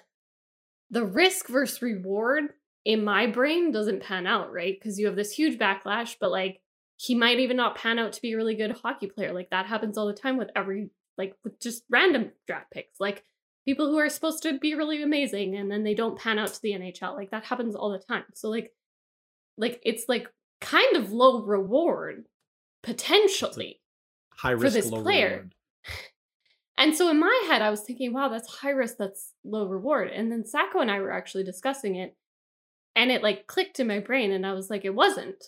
[0.90, 2.54] the risk versus reward
[2.86, 4.78] in my brain doesn't pan out, right?
[4.80, 6.62] Because you have this huge backlash, but like
[6.96, 9.34] he might even not pan out to be a really good hockey player.
[9.34, 13.00] Like that happens all the time with every like with just random draft picks.
[13.00, 13.26] Like
[13.66, 16.62] people who are supposed to be really amazing and then they don't pan out to
[16.62, 17.16] the NHL.
[17.16, 18.24] Like that happens all the time.
[18.36, 18.72] So like
[19.58, 20.30] like it's like
[20.62, 22.26] kind of low reward
[22.84, 23.82] potentially
[24.38, 25.30] high risk for this low player.
[25.30, 25.56] reward.
[26.78, 30.10] And so in my head, I was thinking, wow, that's high risk, that's low reward.
[30.10, 32.18] And then Sacco and I were actually discussing it,
[32.98, 35.42] and it like clicked in my brain, and I was like, it wasn't.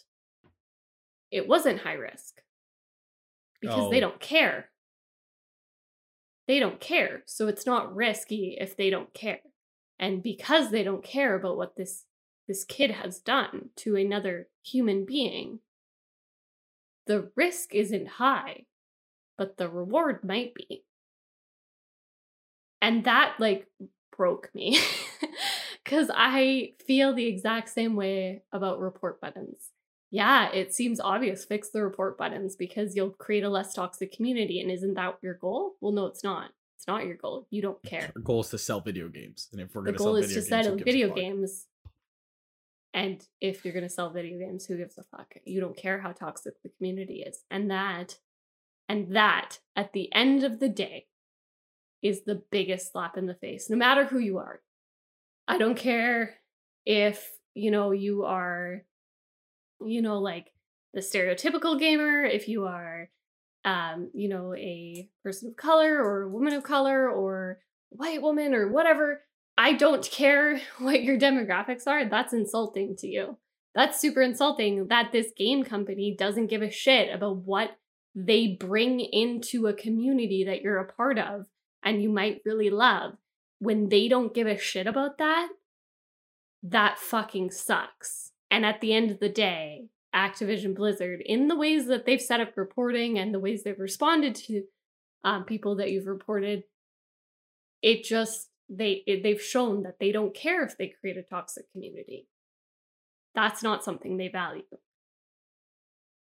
[1.30, 2.41] It wasn't high risk
[3.60, 4.02] because they Oh.
[4.10, 4.69] don't care.
[6.47, 7.23] They don't care.
[7.26, 9.41] So it's not risky if they don't care.
[10.00, 12.06] And because they don't care about what this
[12.47, 15.60] this kid has done to another human being,
[17.06, 18.63] the risk isn't high,
[19.38, 20.84] but the reward might be.
[22.82, 23.67] And that like
[24.15, 24.80] broke me
[25.86, 29.71] cuz I feel the exact same way about report buttons.
[30.10, 34.62] Yeah, it seems obvious fix the report buttons because you'll create a less toxic community
[34.62, 35.76] and isn't that your goal?
[35.82, 36.52] Well, no, it's not.
[36.78, 37.47] It's not your goal.
[37.50, 38.12] You don't care.
[38.15, 40.28] Our goal is to sell video games, and if we're The gonna goal sell is
[40.28, 41.67] video to games, sell who gives a video games.
[42.93, 45.36] And if you're going to sell video games, who gives a fuck?
[45.45, 47.43] You don't care how toxic the community is.
[47.52, 48.17] And that,
[48.89, 51.08] and that at the end of the day
[52.02, 54.62] is the biggest slap in the face, no matter who you are.
[55.47, 56.36] I don't care
[56.86, 58.84] if, you know, you are,
[59.82, 60.52] you know, like
[60.93, 63.10] the stereotypical gamer, if you are,
[63.65, 68.54] um, you know, a person of color or a woman of color or white woman
[68.54, 69.21] or whatever.
[69.58, 72.06] I don't care what your demographics are.
[72.06, 73.38] That's insulting to you.
[73.76, 77.78] That's super insulting that this game company doesn't give a shit about what
[78.19, 81.45] they bring into a community that you're a part of
[81.84, 83.13] and you might really love.
[83.60, 85.49] When they don't give a shit about that,
[86.63, 88.32] that fucking sucks.
[88.49, 92.39] And at the end of the day, Activision Blizzard, in the ways that they've set
[92.39, 94.63] up reporting and the ways they've responded to
[95.23, 96.63] um, people that you've reported,
[97.84, 101.71] it just they it, they've shown that they don't care if they create a toxic
[101.71, 102.27] community.
[103.36, 104.63] That's not something they value.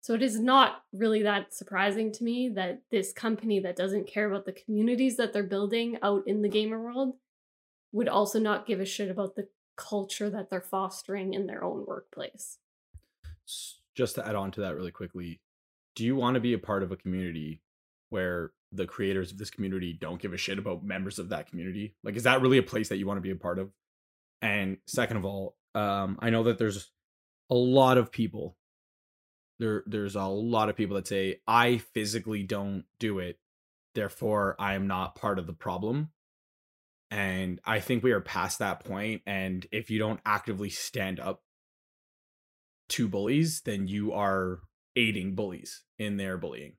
[0.08, 4.26] So it is not really that surprising to me that this company that doesn't care
[4.26, 7.16] about the communities that they're building out in the gamer world
[7.92, 11.84] would also not give a shit about the culture that they're fostering in their own
[11.86, 12.56] workplace.
[13.94, 15.42] Just to add on to that really quickly,
[15.94, 17.60] do you want to be a part of a community
[18.08, 21.96] where the creators of this community don't give a shit about members of that community?
[22.02, 23.72] Like, is that really a place that you want to be a part of?
[24.40, 26.90] And second of all, um, I know that there's
[27.50, 28.56] a lot of people.
[29.58, 33.38] There, there's a lot of people that say I physically don't do it,
[33.94, 36.10] therefore I am not part of the problem.
[37.10, 39.22] And I think we are past that point.
[39.26, 41.42] And if you don't actively stand up
[42.90, 44.60] to bullies, then you are
[44.94, 46.74] aiding bullies in their bullying.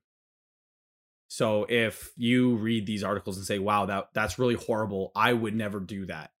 [1.28, 5.12] So if you read these articles and say, "Wow, that that's really horrible.
[5.14, 6.32] I would never do that."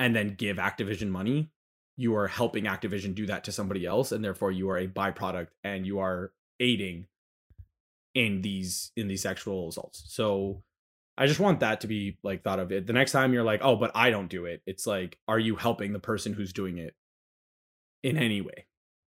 [0.00, 1.50] And then give Activision money,
[1.96, 5.48] you are helping Activision do that to somebody else and therefore you are a byproduct
[5.64, 7.06] and you are aiding
[8.14, 10.04] in these in these sexual assaults.
[10.08, 10.62] So
[11.18, 12.86] I just want that to be like thought of it.
[12.86, 15.56] The next time you're like, "Oh, but I don't do it." It's like, are you
[15.56, 16.94] helping the person who's doing it
[18.02, 18.66] in any way?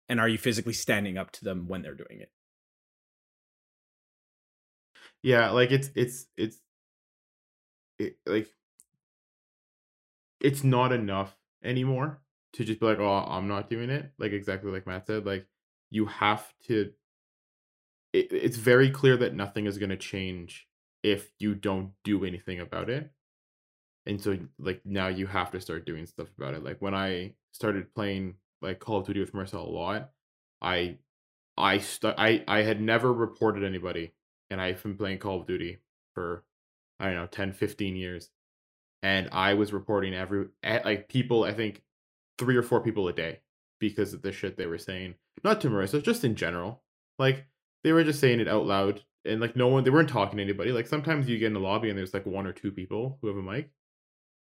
[0.10, 2.32] And are you physically standing up to them when they're doing it?
[5.22, 6.58] Yeah, like it's it's it's
[8.00, 8.50] it, like
[10.42, 12.22] it's not enough anymore
[12.54, 14.12] to just be like, oh, I'm not doing it.
[14.18, 15.46] Like exactly like Matt said, like
[15.90, 16.92] you have to.
[18.14, 20.68] It, it's very clear that nothing is going to change
[21.04, 23.12] if you don't do anything about it.
[24.06, 26.64] And so, like now, you have to start doing stuff about it.
[26.64, 30.10] Like when I started playing like Call of Duty with Marcel a lot,
[30.62, 30.98] I,
[31.58, 34.14] I st- I I had never reported anybody
[34.50, 35.80] and I've been playing Call of Duty
[36.14, 36.44] for
[37.00, 38.30] I don't know 10 15 years
[39.04, 41.84] and I was reporting every eh, like people I think
[42.40, 43.40] three or four people a day
[43.80, 46.82] because of the shit they were saying not to Marissa just in general
[47.20, 47.46] like
[47.84, 50.44] they were just saying it out loud and like no one they weren't talking to
[50.44, 53.20] anybody like sometimes you get in the lobby and there's like one or two people
[53.22, 53.70] who have a mic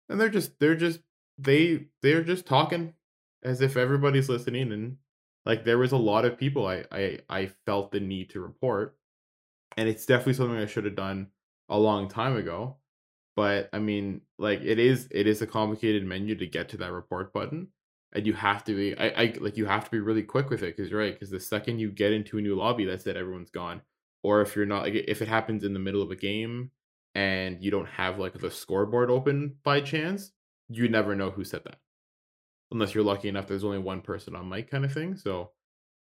[0.10, 0.99] and they're just they're just
[1.39, 2.93] they they're just talking
[3.43, 4.97] as if everybody's listening and
[5.45, 8.95] like there was a lot of people I I I felt the need to report
[9.77, 11.27] and it's definitely something I should have done
[11.69, 12.77] a long time ago.
[13.36, 16.91] But I mean, like it is it is a complicated menu to get to that
[16.91, 17.67] report button,
[18.15, 20.63] and you have to be I, I like you have to be really quick with
[20.63, 23.17] it because you're right because the second you get into a new lobby, that's it,
[23.17, 23.82] everyone's gone.
[24.23, 26.71] Or if you're not like if it happens in the middle of a game
[27.13, 30.32] and you don't have like the scoreboard open by chance,
[30.69, 31.80] you never know who said that,
[32.71, 33.47] unless you're lucky enough.
[33.47, 35.17] There's only one person on mic, kind of thing.
[35.17, 35.51] So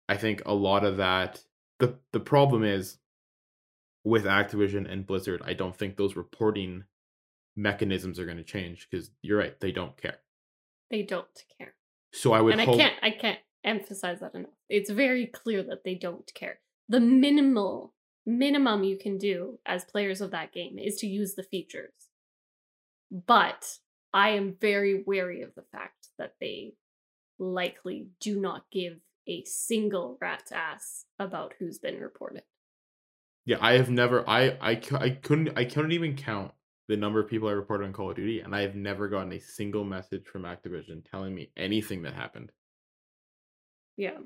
[0.08, 1.44] I think a lot of that
[1.78, 2.98] the the problem is
[4.02, 6.84] with Activision and Blizzard, I don't think those reporting
[7.54, 10.18] mechanisms are going to change because you're right, they don't care.
[10.90, 11.26] They don't
[11.58, 11.74] care.
[12.12, 14.50] So I would and hope I can't I can't emphasize that enough.
[14.68, 16.60] It's very clear that they don't care.
[16.88, 17.94] The minimal
[18.26, 21.92] minimum you can do as players of that game is to use the features.
[23.10, 23.78] But
[24.12, 26.74] I am very wary of the fact that they
[27.38, 32.42] likely do not give a single rat's ass about who's been reported.
[33.44, 34.28] Yeah, I have never.
[34.28, 35.56] I I I couldn't.
[35.56, 36.52] I couldn't even count
[36.88, 39.32] the number of people I reported on Call of Duty, and I have never gotten
[39.32, 42.50] a single message from Activision telling me anything that happened.
[43.96, 44.18] Yeah.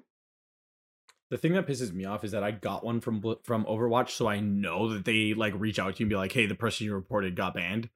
[1.31, 4.29] The thing that pisses me off is that I got one from from Overwatch, so
[4.29, 6.87] I know that they like reach out to you and be like, "Hey, the person
[6.87, 7.88] you reported got banned."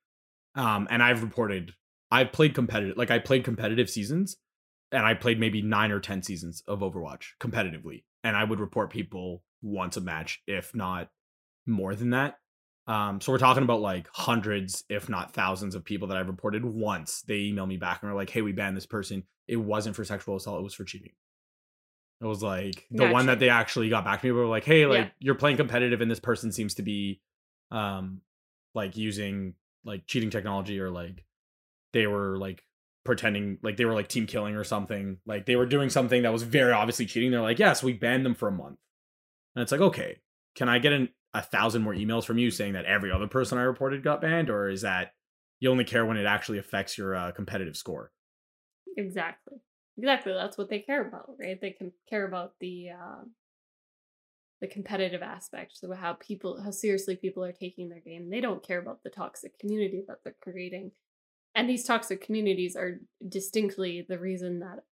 [0.54, 1.72] Um, and I've reported,
[2.10, 4.38] I've played competitive, like I played competitive seasons,
[4.90, 8.90] and I played maybe nine or ten seasons of Overwatch competitively, and I would report
[8.90, 11.10] people once a match, if not
[11.66, 12.38] more than that.
[12.86, 16.64] Um, so we're talking about like hundreds, if not thousands, of people that I've reported
[16.64, 17.22] once.
[17.22, 19.24] They email me back and are like, "Hey, we banned this person.
[19.48, 21.12] It wasn't for sexual assault; it was for cheating."
[22.20, 23.26] It was like the one Gotcha.
[23.26, 25.10] that they actually got back to me were like, "Hey, like Yeah.
[25.18, 27.20] you're playing competitive, and this person seems to be,
[27.70, 28.20] um,
[28.74, 31.24] like using like cheating technology or like
[31.92, 32.64] they were like
[33.04, 35.18] pretending like they were like team killing or something.
[35.26, 37.30] Like they were doing something that was very obviously cheating.
[37.32, 38.78] They're like, yes, we banned them for a month,
[39.54, 40.20] and it's like, okay,
[40.54, 43.58] can I get an, a thousand more emails from you saying that every other person
[43.58, 45.12] I reported got banned, or is that
[45.60, 48.10] you only care when it actually affects your uh, competitive score?
[48.96, 49.58] Exactly.
[49.98, 50.32] Exactly.
[50.32, 51.60] That's what they care about, right?
[51.60, 53.24] They can care about the uh,
[54.62, 58.30] the competitive aspect, so how people, how seriously people are taking their game.
[58.30, 60.92] They don't care about the toxic community that they're creating,
[61.54, 64.84] and these toxic communities are distinctly the reason that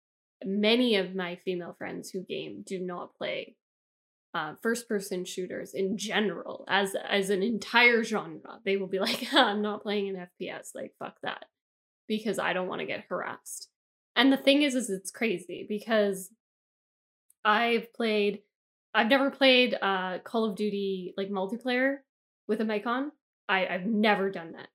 [0.43, 3.55] many of my female friends who game do not play
[4.35, 8.59] uh, first person shooters in general as as an entire genre.
[8.65, 10.71] They will be like, I'm not playing an FPS.
[10.75, 11.45] Like fuck that,
[12.07, 13.69] because I don't want to get harassed.
[14.17, 16.29] And the thing is, is it's crazy because
[17.45, 18.41] I've played,
[18.93, 21.97] I've never played uh Call of Duty like multiplayer
[22.47, 23.13] with a mic on.
[23.47, 24.67] I I've never done that,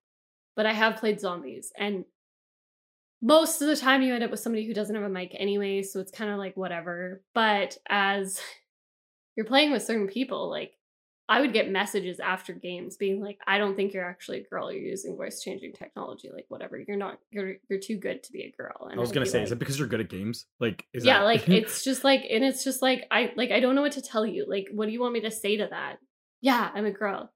[0.57, 2.07] but I have played zombies, and
[3.21, 5.83] most of the time you end up with somebody who doesn't have a mic anyway,
[5.83, 7.23] so it's kind of like whatever.
[7.35, 8.41] But as
[9.37, 10.73] you're playing with certain people, like
[11.31, 14.73] I would get messages after games being like, "I don't think you're actually a girl.
[14.73, 16.29] You're using voice changing technology.
[16.35, 16.77] Like whatever.
[16.77, 17.21] You're not.
[17.31, 19.47] You're you're too good to be a girl." And I was I'd gonna say, like,
[19.47, 20.47] is it because you're good at games?
[20.59, 23.61] Like, is yeah, that- like it's just like, and it's just like I like I
[23.61, 24.45] don't know what to tell you.
[24.49, 25.99] Like, what do you want me to say to that?
[26.41, 27.33] Yeah, I'm a girl.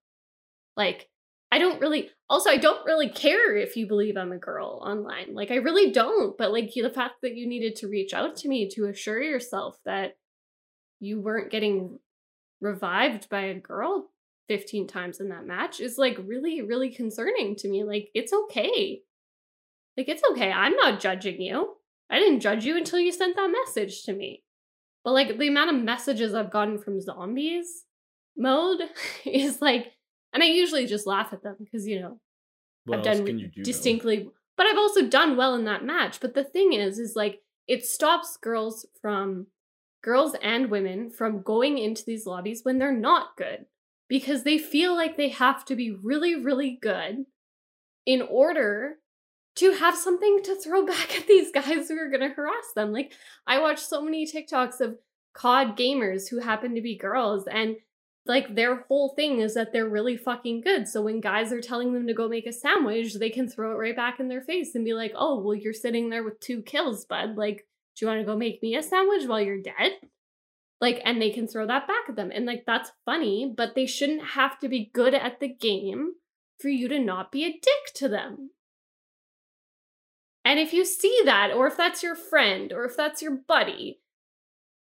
[0.77, 1.09] Like,
[1.53, 2.11] I don't really.
[2.29, 5.35] Also, I don't really care if you believe I'm a girl online.
[5.35, 6.37] Like, I really don't.
[6.37, 9.79] But like, the fact that you needed to reach out to me to assure yourself
[9.85, 10.17] that
[11.01, 11.99] you weren't getting
[12.61, 14.11] revived by a girl
[14.49, 17.85] 15 times in that match is like really, really concerning to me.
[17.85, 19.01] Like, it's okay.
[19.97, 20.51] Like, it's okay.
[20.51, 21.77] I'm not judging you.
[22.11, 24.43] I didn't judge you until you sent that message to me.
[25.05, 27.85] But like the amount of messages I've gotten from zombies
[28.37, 28.81] mode
[29.25, 29.93] is like,
[30.33, 32.21] and I usually just laugh at them because you know
[32.87, 33.63] what I've done can you do, though?
[33.65, 36.21] distinctly, but I've also done well in that match.
[36.21, 39.47] But the thing is, is like it stops girls from
[40.05, 43.65] girls and women from going into these lobbies when they're not good
[44.09, 47.25] because they feel like they have to be really, really good
[48.05, 48.97] in order
[49.57, 52.93] to have something to throw back at these guys who are going to harass them.
[52.93, 53.15] Like,
[53.47, 54.99] I watch so many TikToks of
[55.33, 57.77] COD gamers who happen to be girls, and
[58.27, 60.87] like their whole thing is that they're really fucking good.
[60.87, 63.79] So when guys are telling them to go make a sandwich, they can throw it
[63.79, 66.63] right back in their face and be like, oh, well, you're sitting there with two
[66.63, 67.37] kills, bud.
[67.37, 67.67] Like,
[67.97, 69.93] do you want to go make me a sandwich while you're dead?
[70.81, 72.31] Like, and they can throw that back at them.
[72.35, 76.15] And like, that's funny, but they shouldn't have to be good at the game
[76.61, 78.51] for you to not be a dick to them.
[80.45, 84.01] And if you see that, or if that's your friend, or if that's your buddy,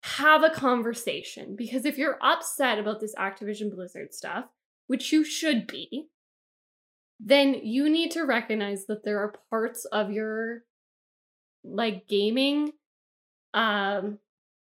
[0.04, 1.56] have a conversation.
[1.56, 4.46] Because if you're upset about this Activision Blizzard stuff,
[4.88, 6.10] which you should be,
[7.20, 10.64] then you need to recognize that there are parts of your
[11.64, 12.74] like gaming
[13.54, 14.20] um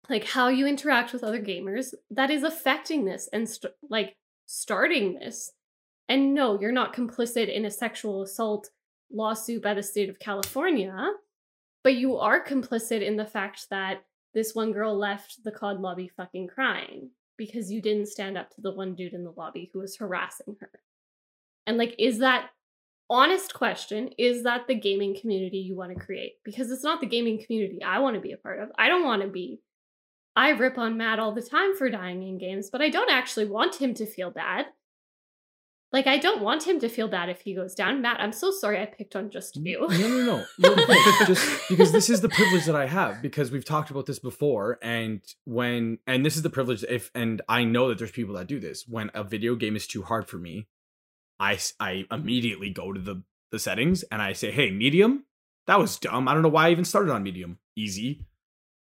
[0.09, 4.15] like how you interact with other gamers that is affecting this and st- like
[4.45, 5.51] starting this.
[6.07, 8.69] And no you're not complicit in a sexual assault
[9.11, 11.11] lawsuit by the state of california
[11.83, 14.03] but you are complicit in the fact that
[14.33, 18.61] this one girl left the cod lobby fucking crying because you didn't stand up to
[18.61, 20.71] the one dude in the lobby who was harassing her.
[21.67, 22.49] And like is that
[23.09, 27.07] honest question is that the gaming community you want to create because it's not the
[27.07, 29.61] gaming community i want to be a part of i don't want to be
[30.35, 33.45] i rip on matt all the time for dying in games but i don't actually
[33.45, 34.65] want him to feel bad
[35.95, 38.01] like I don't want him to feel bad if he goes down.
[38.01, 39.87] Matt, I'm so sorry I picked on just you.
[39.89, 40.45] no, no, no.
[40.75, 44.19] no, just because this is the privilege that I have because we've talked about this
[44.19, 48.35] before, and when and this is the privilege if and I know that there's people
[48.35, 50.67] that do this when a video game is too hard for me,
[51.39, 55.25] I s- I immediately go to the the settings and I say, hey, medium.
[55.67, 56.27] That was dumb.
[56.27, 57.57] I don't know why I even started on medium.
[57.75, 58.25] Easy.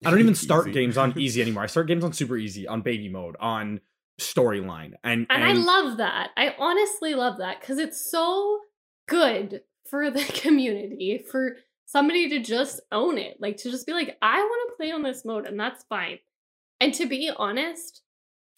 [0.05, 1.63] I don't even start games on easy anymore.
[1.63, 3.81] I start games on super easy, on baby mode, on
[4.19, 6.31] storyline, and And I love that.
[6.37, 8.59] I honestly love that because it's so
[9.07, 13.37] good for the community, for somebody to just own it.
[13.39, 16.19] Like to just be like, I want to play on this mode, and that's fine.
[16.79, 18.01] And to be honest,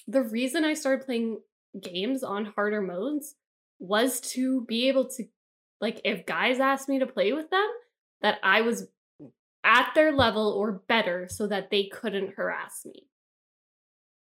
[0.08, 1.40] the reason I started playing
[1.80, 3.36] games on harder modes
[3.80, 5.26] was to be able to,
[5.82, 7.68] like, if guys asked me to play with them,
[8.22, 8.88] that I was
[9.64, 13.08] at their level or better so that they couldn't harass me.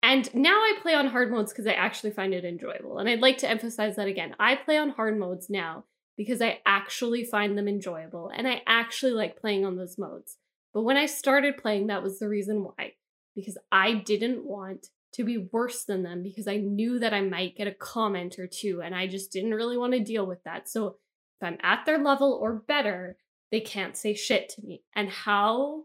[0.03, 2.98] And now I play on hard modes because I actually find it enjoyable.
[2.98, 4.34] And I'd like to emphasize that again.
[4.38, 5.84] I play on hard modes now
[6.16, 10.38] because I actually find them enjoyable and I actually like playing on those modes.
[10.74, 12.94] But when I started playing, that was the reason why.
[13.36, 17.56] Because I didn't want to be worse than them because I knew that I might
[17.56, 20.68] get a comment or two and I just didn't really want to deal with that.
[20.68, 20.96] So
[21.40, 23.16] if I'm at their level or better,
[23.50, 24.82] they can't say shit to me.
[24.94, 25.84] And how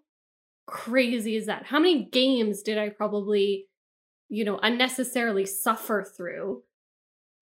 [0.65, 1.65] crazy is that?
[1.65, 3.65] How many games did I probably,
[4.29, 6.63] you know, unnecessarily suffer through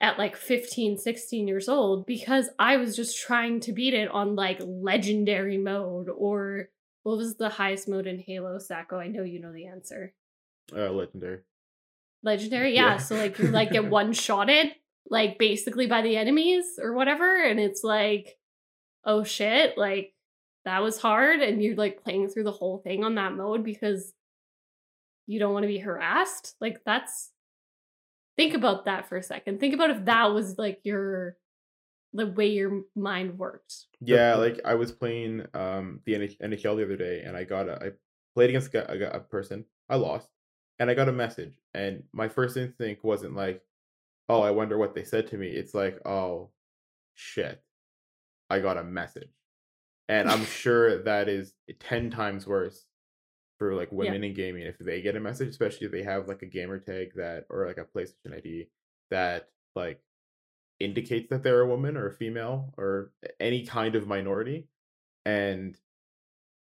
[0.02, 4.36] at like 15, 16 years old because I was just trying to beat it on
[4.36, 6.70] like legendary mode or
[7.04, 8.98] what was the highest mode in Halo, Sacco?
[8.98, 10.14] I know you know the answer.
[10.76, 11.42] Uh, legendary.
[12.26, 12.94] Legendary, yeah.
[12.94, 12.98] Yeah.
[12.98, 14.74] So like you like get one shotted,
[15.10, 18.36] like basically by the enemies or whatever, and it's like,
[19.06, 20.14] oh shit, like
[20.66, 24.12] that was hard, and you're like playing through the whole thing on that mode because
[25.28, 26.56] you don't want to be harassed.
[26.60, 27.32] Like that's
[28.38, 29.60] think about that for a second.
[29.60, 31.38] Think about if that was like your
[32.14, 33.86] the way your mind worked.
[34.02, 37.86] Yeah, like I was playing um the NHL the other day, and I got a
[37.86, 37.90] I
[38.34, 39.66] played against a, a person.
[39.88, 40.28] I lost,
[40.80, 43.64] and I got a message, and my first instinct wasn't like,
[44.30, 46.52] "Oh, I wonder what they said to me." It's like, "Oh,
[47.16, 47.64] shit,
[48.50, 49.32] I got a message,"
[50.10, 52.88] and I'm sure that is ten times worse
[53.60, 56.42] for like women in gaming if they get a message, especially if they have like
[56.42, 58.70] a gamer tag that or like a PlayStation ID
[59.12, 60.02] that like
[60.80, 64.68] indicates that they're a woman or a female or any kind of minority.
[65.26, 65.78] And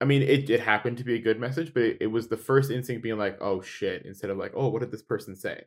[0.01, 2.37] I mean, it, it happened to be a good message, but it, it was the
[2.37, 5.63] first instinct being like, oh shit, instead of like, oh, what did this person say?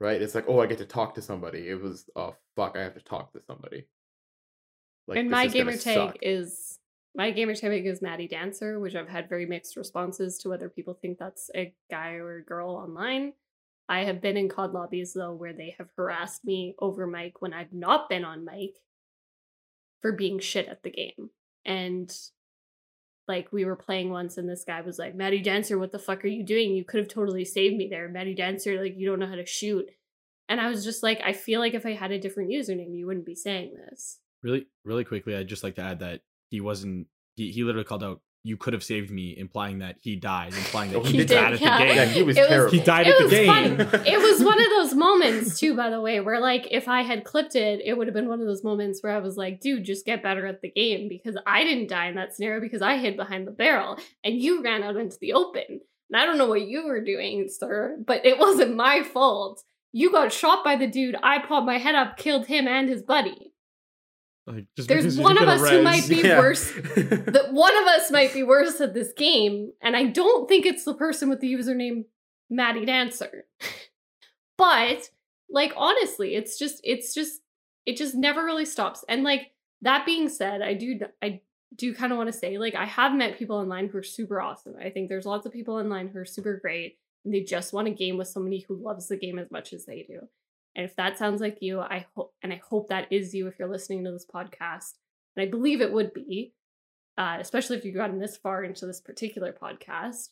[0.00, 0.22] Right?
[0.22, 1.68] It's like, oh, I get to talk to somebody.
[1.68, 3.86] It was, oh, fuck, I have to talk to somebody.
[5.06, 6.78] Like, and my gamer tag is
[7.14, 10.94] my gamer tag is Maddie Dancer, which I've had very mixed responses to whether people
[10.94, 13.34] think that's a guy or a girl online.
[13.88, 17.52] I have been in COD lobbies though where they have harassed me over mic when
[17.52, 18.78] I've not been on mic
[20.00, 21.30] for being shit at the game.
[21.64, 22.14] And
[23.28, 26.24] like we were playing once and this guy was like, Maddie Dancer, what the fuck
[26.24, 26.74] are you doing?
[26.74, 28.08] You could have totally saved me there.
[28.08, 29.88] Maddie Dancer, like you don't know how to shoot.
[30.48, 33.06] And I was just like, I feel like if I had a different username, you
[33.06, 34.18] wouldn't be saying this.
[34.42, 36.20] really really quickly i'd just like to add that
[36.50, 40.14] he wasn't he, he literally called out you could have saved me implying that he
[40.14, 41.78] died implying that Oh, he, he did, at yeah.
[41.78, 41.96] the game.
[41.96, 44.08] Yeah, he was, it was He died at the game funny.
[44.08, 47.24] it was one of those moments too by the way where like if i had
[47.24, 49.84] clipped it it would have been one of those moments where i was like dude
[49.84, 52.96] just get better at the game because i didn't die in that scenario because i
[52.96, 55.80] hid behind the barrel and you ran out into the open.
[56.10, 59.62] And i don't know what you were doing sir but it wasn't my fault.
[59.96, 61.14] You got shot by the dude.
[61.22, 63.53] I popped my head up killed him and his buddy
[64.46, 66.38] Like, just There's one of a us who might be Yeah.
[66.38, 70.66] worse that one of us might be worse at this game, and I don't think
[70.66, 72.04] it's the person with the username
[72.50, 73.46] Maddie Dancer.
[74.58, 75.10] but
[75.48, 77.40] like honestly, it's just it's just
[77.86, 79.04] it just never really stops.
[79.08, 81.40] And like that being said, I do I
[81.76, 84.40] do kind of want to say like I have met people online who are super
[84.40, 84.74] awesome.
[84.80, 87.88] I think there's lots of people online who are super great and they just want
[87.88, 90.28] to game with somebody who loves the game as much as they do.
[90.76, 93.58] And if that sounds like you, I hope and I hope that is you if
[93.58, 94.94] you're listening to this podcast.
[95.36, 96.52] And I believe it would be,
[97.16, 100.30] uh, especially if you've gotten this far into this particular podcast.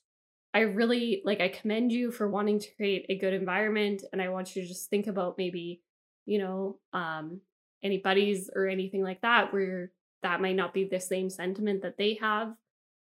[0.54, 4.28] I really like I commend you for wanting to create a good environment and I
[4.28, 5.80] want you to just think about maybe,
[6.26, 7.40] you know, um
[7.82, 9.90] any buddies or anything like that where
[10.22, 12.54] that might not be the same sentiment that they have.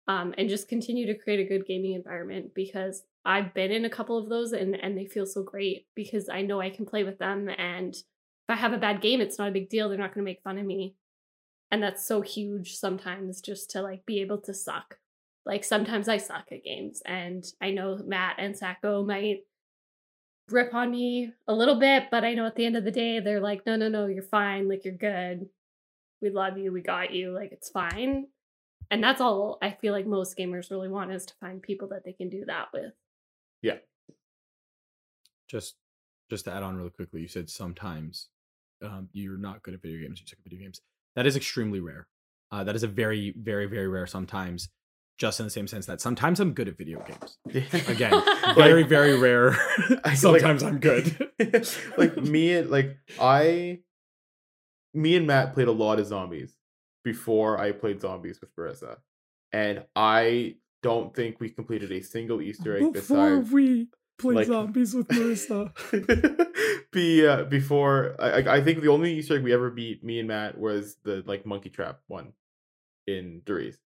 [0.08, 3.90] Um, and just continue to create a good gaming environment because I've been in a
[3.90, 7.04] couple of those and and they feel so great because I know I can play
[7.04, 7.96] with them and
[8.48, 9.90] if I have a bad game, it's not a big deal.
[9.90, 10.94] They're not going to make fun of me.
[11.72, 15.00] And that's so huge sometimes just to like be able to suck.
[15.48, 19.40] Like sometimes I suck at games and I know Matt and Sacco might
[20.50, 23.20] rip on me a little bit, but I know at the end of the day,
[23.20, 24.70] they're like, no, no, no, you're fine.
[24.70, 25.48] Like, you're good.
[26.22, 26.72] We love you.
[26.72, 27.32] We got you.
[27.32, 28.28] Like, it's fine.
[28.92, 32.06] And that's all I feel like most gamers really want is to find people that
[32.06, 32.94] they can do that with.
[33.66, 33.78] Yeah.
[35.50, 35.76] Just
[36.30, 38.30] just to add on really quickly, you said sometimes
[38.84, 40.82] um, you're not good at video games, you suck at video games.
[41.16, 42.08] That is extremely rare.
[42.52, 44.70] Uh, that is a very, very, very rare sometimes,
[45.18, 47.38] just in the same sense that sometimes I'm good at video games.
[47.88, 48.22] Again,
[48.56, 49.58] very, very rare.
[50.16, 51.18] sometimes I'm good.
[51.98, 53.80] like me and like I
[54.94, 56.56] me and Matt played a lot of zombies
[57.04, 58.98] before I played zombies with Marissa.
[59.52, 60.58] And I
[60.90, 65.08] don't think we completed a single Easter egg Before besides we play like- zombies with
[65.10, 65.62] Marissa.
[66.92, 70.20] be uh, before I, I- I think the only Easter egg we ever beat me
[70.20, 72.34] and Matt was the like monkey trap one
[73.08, 73.78] in Der Riese.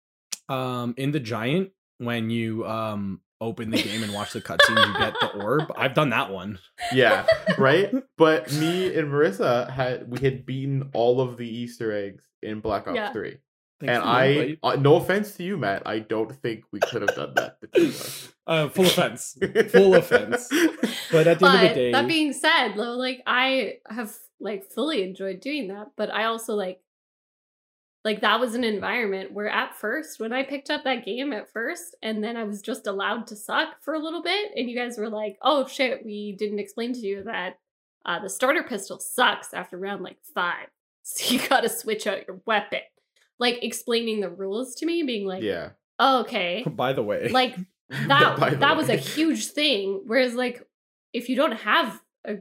[0.49, 4.93] um, in the giant, when you um open the game and watch the cutscene, you
[4.99, 5.71] get the orb.
[5.77, 6.59] I've done that one.
[6.93, 7.25] Yeah,
[7.57, 7.91] right.
[8.17, 12.87] But me and Marissa had we had beaten all of the Easter eggs in Black
[12.87, 13.13] Ops Yeah.
[13.13, 13.37] Three,
[13.79, 17.15] Thanks and I uh, no offense to you, Matt, I don't think we could have
[17.15, 17.61] done that.
[17.61, 18.33] the two of us.
[18.47, 19.37] uh, full offense.
[19.71, 20.49] Full offense.
[21.11, 24.69] But at the end of the day, that being said, though, like I have like
[24.69, 26.81] fully enjoyed doing that, but I also like
[28.03, 31.51] like that was an environment where at first when I picked up that game at
[31.51, 34.75] first and then I was just allowed to suck for a little bit and you
[34.75, 37.59] guys were like, "Oh shit, we didn't explain to you that
[38.05, 40.67] uh, the starter pistol sucks after round like 5.
[41.01, 42.81] So you got to switch out your weapon."
[43.39, 47.55] Like explaining the rules to me being like, yeah, oh, "Okay." by the way, Like
[47.89, 50.63] that that was a huge thing whereas like
[51.11, 52.35] if you don't have a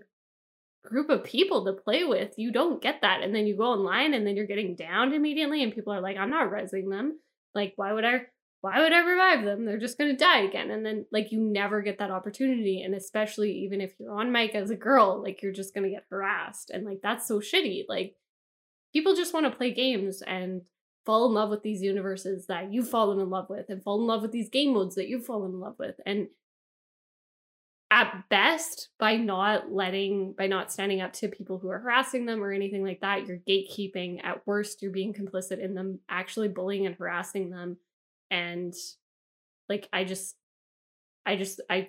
[0.85, 4.13] group of people to play with you don't get that and then you go online
[4.13, 7.19] and then you're getting downed immediately and people are like i'm not resing them.
[7.55, 8.23] Like why would i
[8.61, 9.65] why would i revive them?
[9.65, 12.95] They're just going to die again and then like you never get that opportunity and
[12.95, 16.05] especially even if you're on mic as a girl like you're just going to get
[16.11, 17.85] harassed and like that's so shitty.
[17.89, 18.17] Like
[18.93, 20.63] people just want to play games and
[21.09, 24.07] fall in love with these universes that you've fallen in love with and fall in
[24.07, 25.99] love with these game modes that you've fallen in love with.
[26.05, 26.29] And
[27.91, 32.45] at best by not letting by not standing up to people who are harassing them
[32.45, 34.23] or anything like that you're gatekeeping.
[34.23, 37.79] At worst you're being complicit in them actually bullying and harassing them.
[38.31, 38.75] And
[39.67, 40.37] like i just
[41.25, 41.89] i just i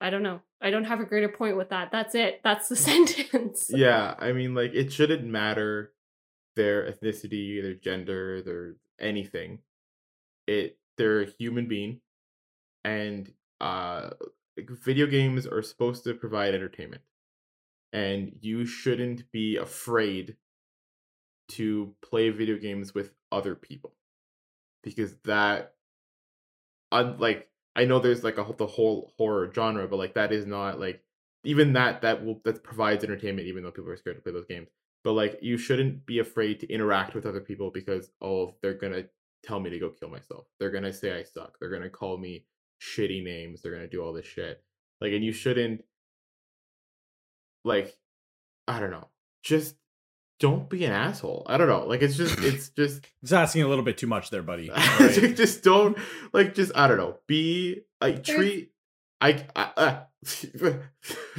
[0.00, 0.42] i don't know.
[0.60, 1.90] I don't have a greater point with that.
[1.90, 2.40] That's it.
[2.44, 3.68] That's the sentence.
[3.68, 4.14] Yeah.
[4.16, 5.90] I mean, like it shouldn't matter
[6.56, 9.60] their ethnicity, their gender, their anything.
[10.46, 12.00] It they're a human being,
[12.84, 14.10] and uh,
[14.58, 17.02] video games are supposed to provide entertainment,
[17.92, 20.36] and you shouldn't be afraid
[21.48, 23.94] to play video games with other people
[24.82, 25.74] because that
[26.92, 30.46] un- like I know there's like a the whole horror genre, but like that is
[30.46, 31.04] not like
[31.44, 34.46] even that that will that provides entertainment even though people are scared to play those
[34.46, 34.68] games.
[35.04, 39.04] But like you shouldn't be afraid to interact with other people because oh they're gonna
[39.44, 40.46] tell me to go kill myself.
[40.58, 41.58] They're gonna say I suck.
[41.60, 42.46] They're gonna call me
[42.80, 43.60] shitty names.
[43.62, 44.62] They're gonna do all this shit.
[45.00, 45.84] Like and you shouldn't
[47.64, 47.94] like
[48.66, 49.08] I don't know.
[49.42, 49.76] Just
[50.40, 51.44] don't be an asshole.
[51.48, 51.84] I don't know.
[51.86, 54.70] Like it's just it's just it's asking a little bit too much there, buddy.
[54.72, 55.36] Alright.
[55.36, 55.98] just don't
[56.32, 57.18] like just I don't know.
[57.26, 58.70] Be like treat
[59.20, 60.00] I, I uh,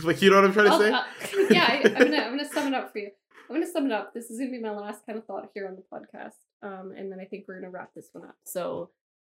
[0.04, 0.92] like you know what I'm trying to I'll- say?
[0.92, 1.04] uh,
[1.52, 3.12] yeah I, i'm gonna i'm gonna sum it up for you
[3.50, 5.68] i'm gonna sum it up this is gonna be my last kind of thought here
[5.68, 8.90] on the podcast um and then i think we're gonna wrap this one up so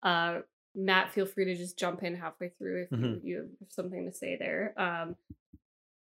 [0.02, 0.38] uh
[0.74, 3.20] matt feel free to just jump in halfway through if Mhm.
[3.24, 5.16] you, you have something to say there um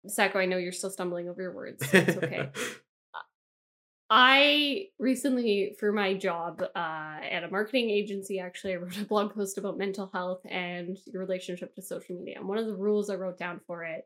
[0.05, 1.89] Sacco, I know you're still stumbling over your words.
[1.89, 2.49] So it's okay.
[4.09, 9.33] I recently, for my job uh, at a marketing agency, actually, I wrote a blog
[9.33, 12.35] post about mental health and your relationship to social media.
[12.37, 14.05] And one of the rules I wrote down for it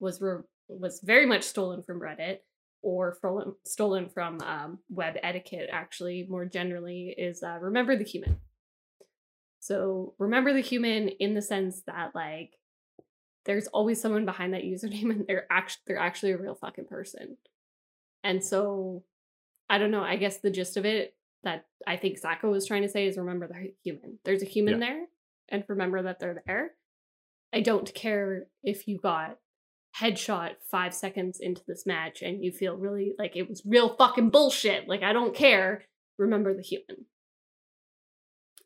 [0.00, 2.38] was re- was very much stolen from Reddit
[2.82, 3.16] or
[3.64, 5.68] stolen from um, web etiquette.
[5.72, 8.38] Actually, more generally, is uh, remember the human.
[9.60, 12.58] So remember the human in the sense that like
[13.44, 17.36] there's always someone behind that username and they're actually they're actually a real fucking person.
[18.24, 19.04] And so
[19.70, 21.14] I don't know, I guess the gist of it
[21.44, 24.18] that I think Sacco was trying to say is remember the human.
[24.24, 25.06] There's a human there
[25.48, 26.72] and remember that they're there.
[27.52, 29.38] I don't care if you got
[29.98, 34.30] headshot 5 seconds into this match and you feel really like it was real fucking
[34.30, 34.88] bullshit.
[34.88, 35.84] Like I don't care.
[36.18, 37.06] Remember the human.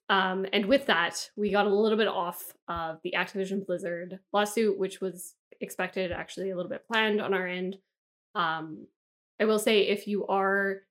[0.08, 4.78] Um, and with that, we got a little bit off of the Activision Blizzard lawsuit,
[4.78, 7.76] which was expected, actually a little bit planned on our end.
[8.34, 8.86] Um,
[9.40, 10.82] I will say, if you are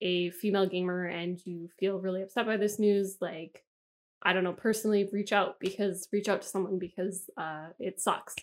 [0.00, 3.62] a female gamer and you feel really upset by this news, like
[4.22, 8.34] I don't know, personally, reach out because reach out to someone because uh, it sucks.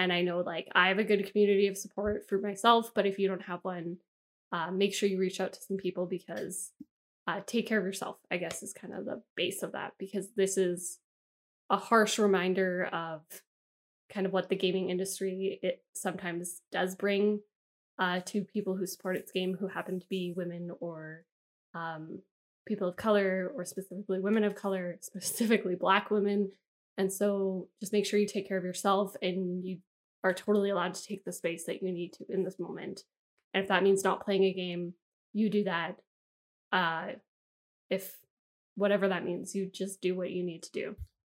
[0.00, 3.18] And I know like I have a good community of support for myself, but if
[3.18, 3.98] you don't have one,
[4.50, 6.72] uh, make sure you reach out to some people because
[7.26, 10.28] uh, take care of yourself, I guess, is kind of the base of that because
[10.34, 10.98] this is
[11.68, 13.20] a harsh reminder of
[14.10, 17.40] kind of what the gaming industry it sometimes does bring
[17.98, 21.26] uh, to people who support its game who happen to be women or
[21.74, 22.20] um,
[22.66, 26.50] people of color or specifically women of color, specifically black women.
[26.96, 29.78] And so just make sure you take care of yourself and you
[30.22, 33.04] are totally allowed to take the space that you need to in this moment.
[33.54, 34.94] And if that means not playing a game,
[35.32, 35.96] you do that.
[36.72, 37.12] Uh,
[37.88, 38.16] if
[38.76, 40.96] whatever that means, you just do what you need to do.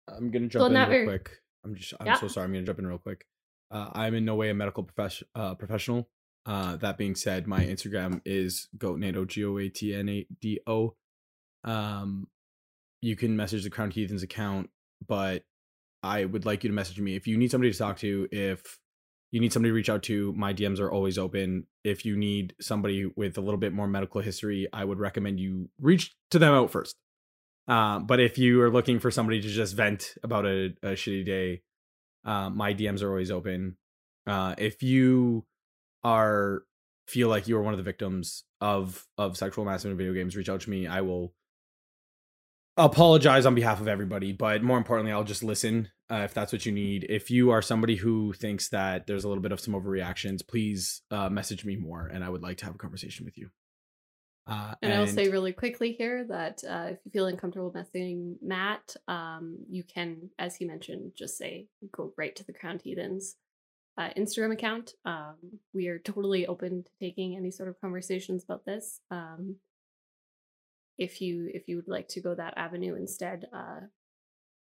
[0.08, 1.06] I'm gonna jump in real very...
[1.06, 1.32] quick.
[1.64, 2.16] I'm just I'm yeah.
[2.16, 2.46] so sorry.
[2.46, 3.26] I'm gonna jump in real quick.
[3.70, 6.10] Uh, I'm in no way a medical profession uh, professional.
[6.46, 10.60] Uh, that being said, my Instagram is goatnado g o a t n a d
[10.66, 10.96] o.
[11.64, 12.28] Um,
[13.02, 14.70] you can message the Crowned Heathens account,
[15.08, 15.44] but
[16.04, 18.28] I would like you to message me if you need somebody to talk to.
[18.32, 18.80] If
[19.32, 21.68] you need somebody to reach out to, my DMs are always open.
[21.84, 25.70] If you need somebody with a little bit more medical history, I would recommend you
[25.80, 26.96] reach to them out first.
[27.68, 31.26] Uh, but if you are looking for somebody to just vent about a, a shitty
[31.26, 31.62] day,
[32.26, 33.78] uh, my DMs are always open.
[34.28, 35.46] Uh, if you
[36.04, 36.64] are
[37.08, 40.36] feel like you are one of the victims of of sexual harassment in video games,
[40.36, 40.88] reach out to me.
[40.88, 41.34] I will
[42.78, 46.66] apologize on behalf of everybody, but more importantly, I'll just listen uh, if that's what
[46.66, 47.06] you need.
[47.10, 51.02] If you are somebody who thinks that there's a little bit of some overreactions, please
[51.12, 53.50] uh, message me more, and I would like to have a conversation with you.
[54.48, 58.36] Uh, and, and, I'll say really quickly here that uh, if you feel uncomfortable messaging
[58.42, 63.36] Matt, um, you can, as he mentioned, just say go right to the Crowned Heathens
[63.98, 64.94] uh, Instagram account.
[65.06, 65.36] Um,
[65.74, 69.00] we are totally open to taking any sort of conversations about this.
[69.12, 69.58] Um,
[71.02, 73.80] if you if you would like to go that avenue instead, uh,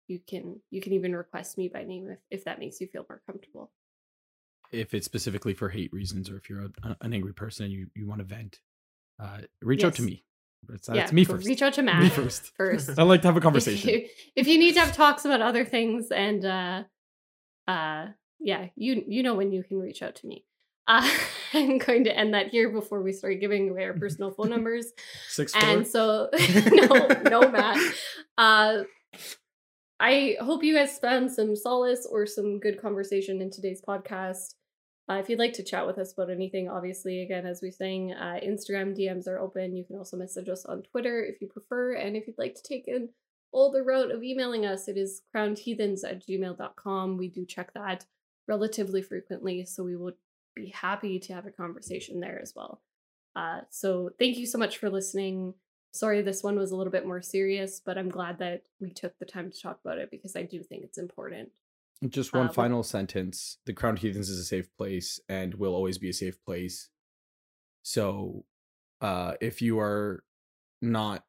[0.07, 3.05] you can you can even request me by name if, if that makes you feel
[3.09, 3.73] more comfortable.
[4.71, 7.89] If it's specifically for hate reasons, or if you're a, an angry person and you
[7.97, 8.61] you want to vent,
[9.21, 9.89] uh, reach yes.
[9.89, 10.25] out to me.
[10.73, 11.45] It's, uh, yeah, it's me first.
[11.45, 12.53] Reach out to Matt me first.
[12.57, 13.89] First, I like to have a conversation.
[13.89, 16.85] If you, if you, need to have talks about other things, and uh,
[17.67, 18.07] uh,
[18.39, 20.45] yeah, you you know when you can reach out to me.
[20.87, 21.09] Uh,
[21.53, 24.93] I'm going to end that here before we start giving away our personal phone numbers.
[25.29, 25.69] Six four.
[25.69, 26.29] And so,
[26.73, 27.79] no, no, Matt.
[28.39, 28.83] Uh,
[30.01, 34.55] I hope you guys found some solace or some good conversation in today's podcast.
[35.09, 37.73] Uh, if you'd like to chat with us about anything, obviously, again, as we are
[37.73, 39.77] saying, uh, Instagram DMs are open.
[39.77, 41.95] You can also message us on Twitter if you prefer.
[41.95, 43.11] And if you'd like to take an
[43.53, 47.17] older route of emailing us, it is crownedheathens at gmail.com.
[47.17, 48.07] We do check that
[48.49, 50.15] relatively frequently, so we would
[50.55, 52.81] be happy to have a conversation there as well.
[53.35, 55.55] Uh, so thank you so much for listening.
[55.93, 59.19] Sorry, this one was a little bit more serious, but I'm glad that we took
[59.19, 61.51] the time to talk about it because I do think it's important.
[62.09, 63.59] Just one uh, final but- sentence.
[63.67, 66.89] The Crowned Heathens is a safe place and will always be a safe place.
[67.83, 68.45] So
[69.01, 70.23] uh if you are
[70.81, 71.25] not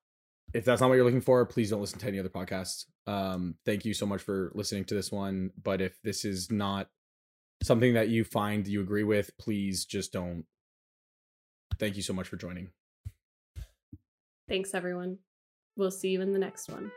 [0.53, 2.85] if that's not what you're looking for, please don't listen to any other podcasts.
[3.07, 6.89] Um thank you so much for listening to this one, but if this is not
[7.63, 10.45] something that you find you agree with, please just don't.
[11.79, 12.69] Thank you so much for joining.
[14.47, 15.17] Thanks everyone.
[15.75, 16.91] We'll see you in the next one.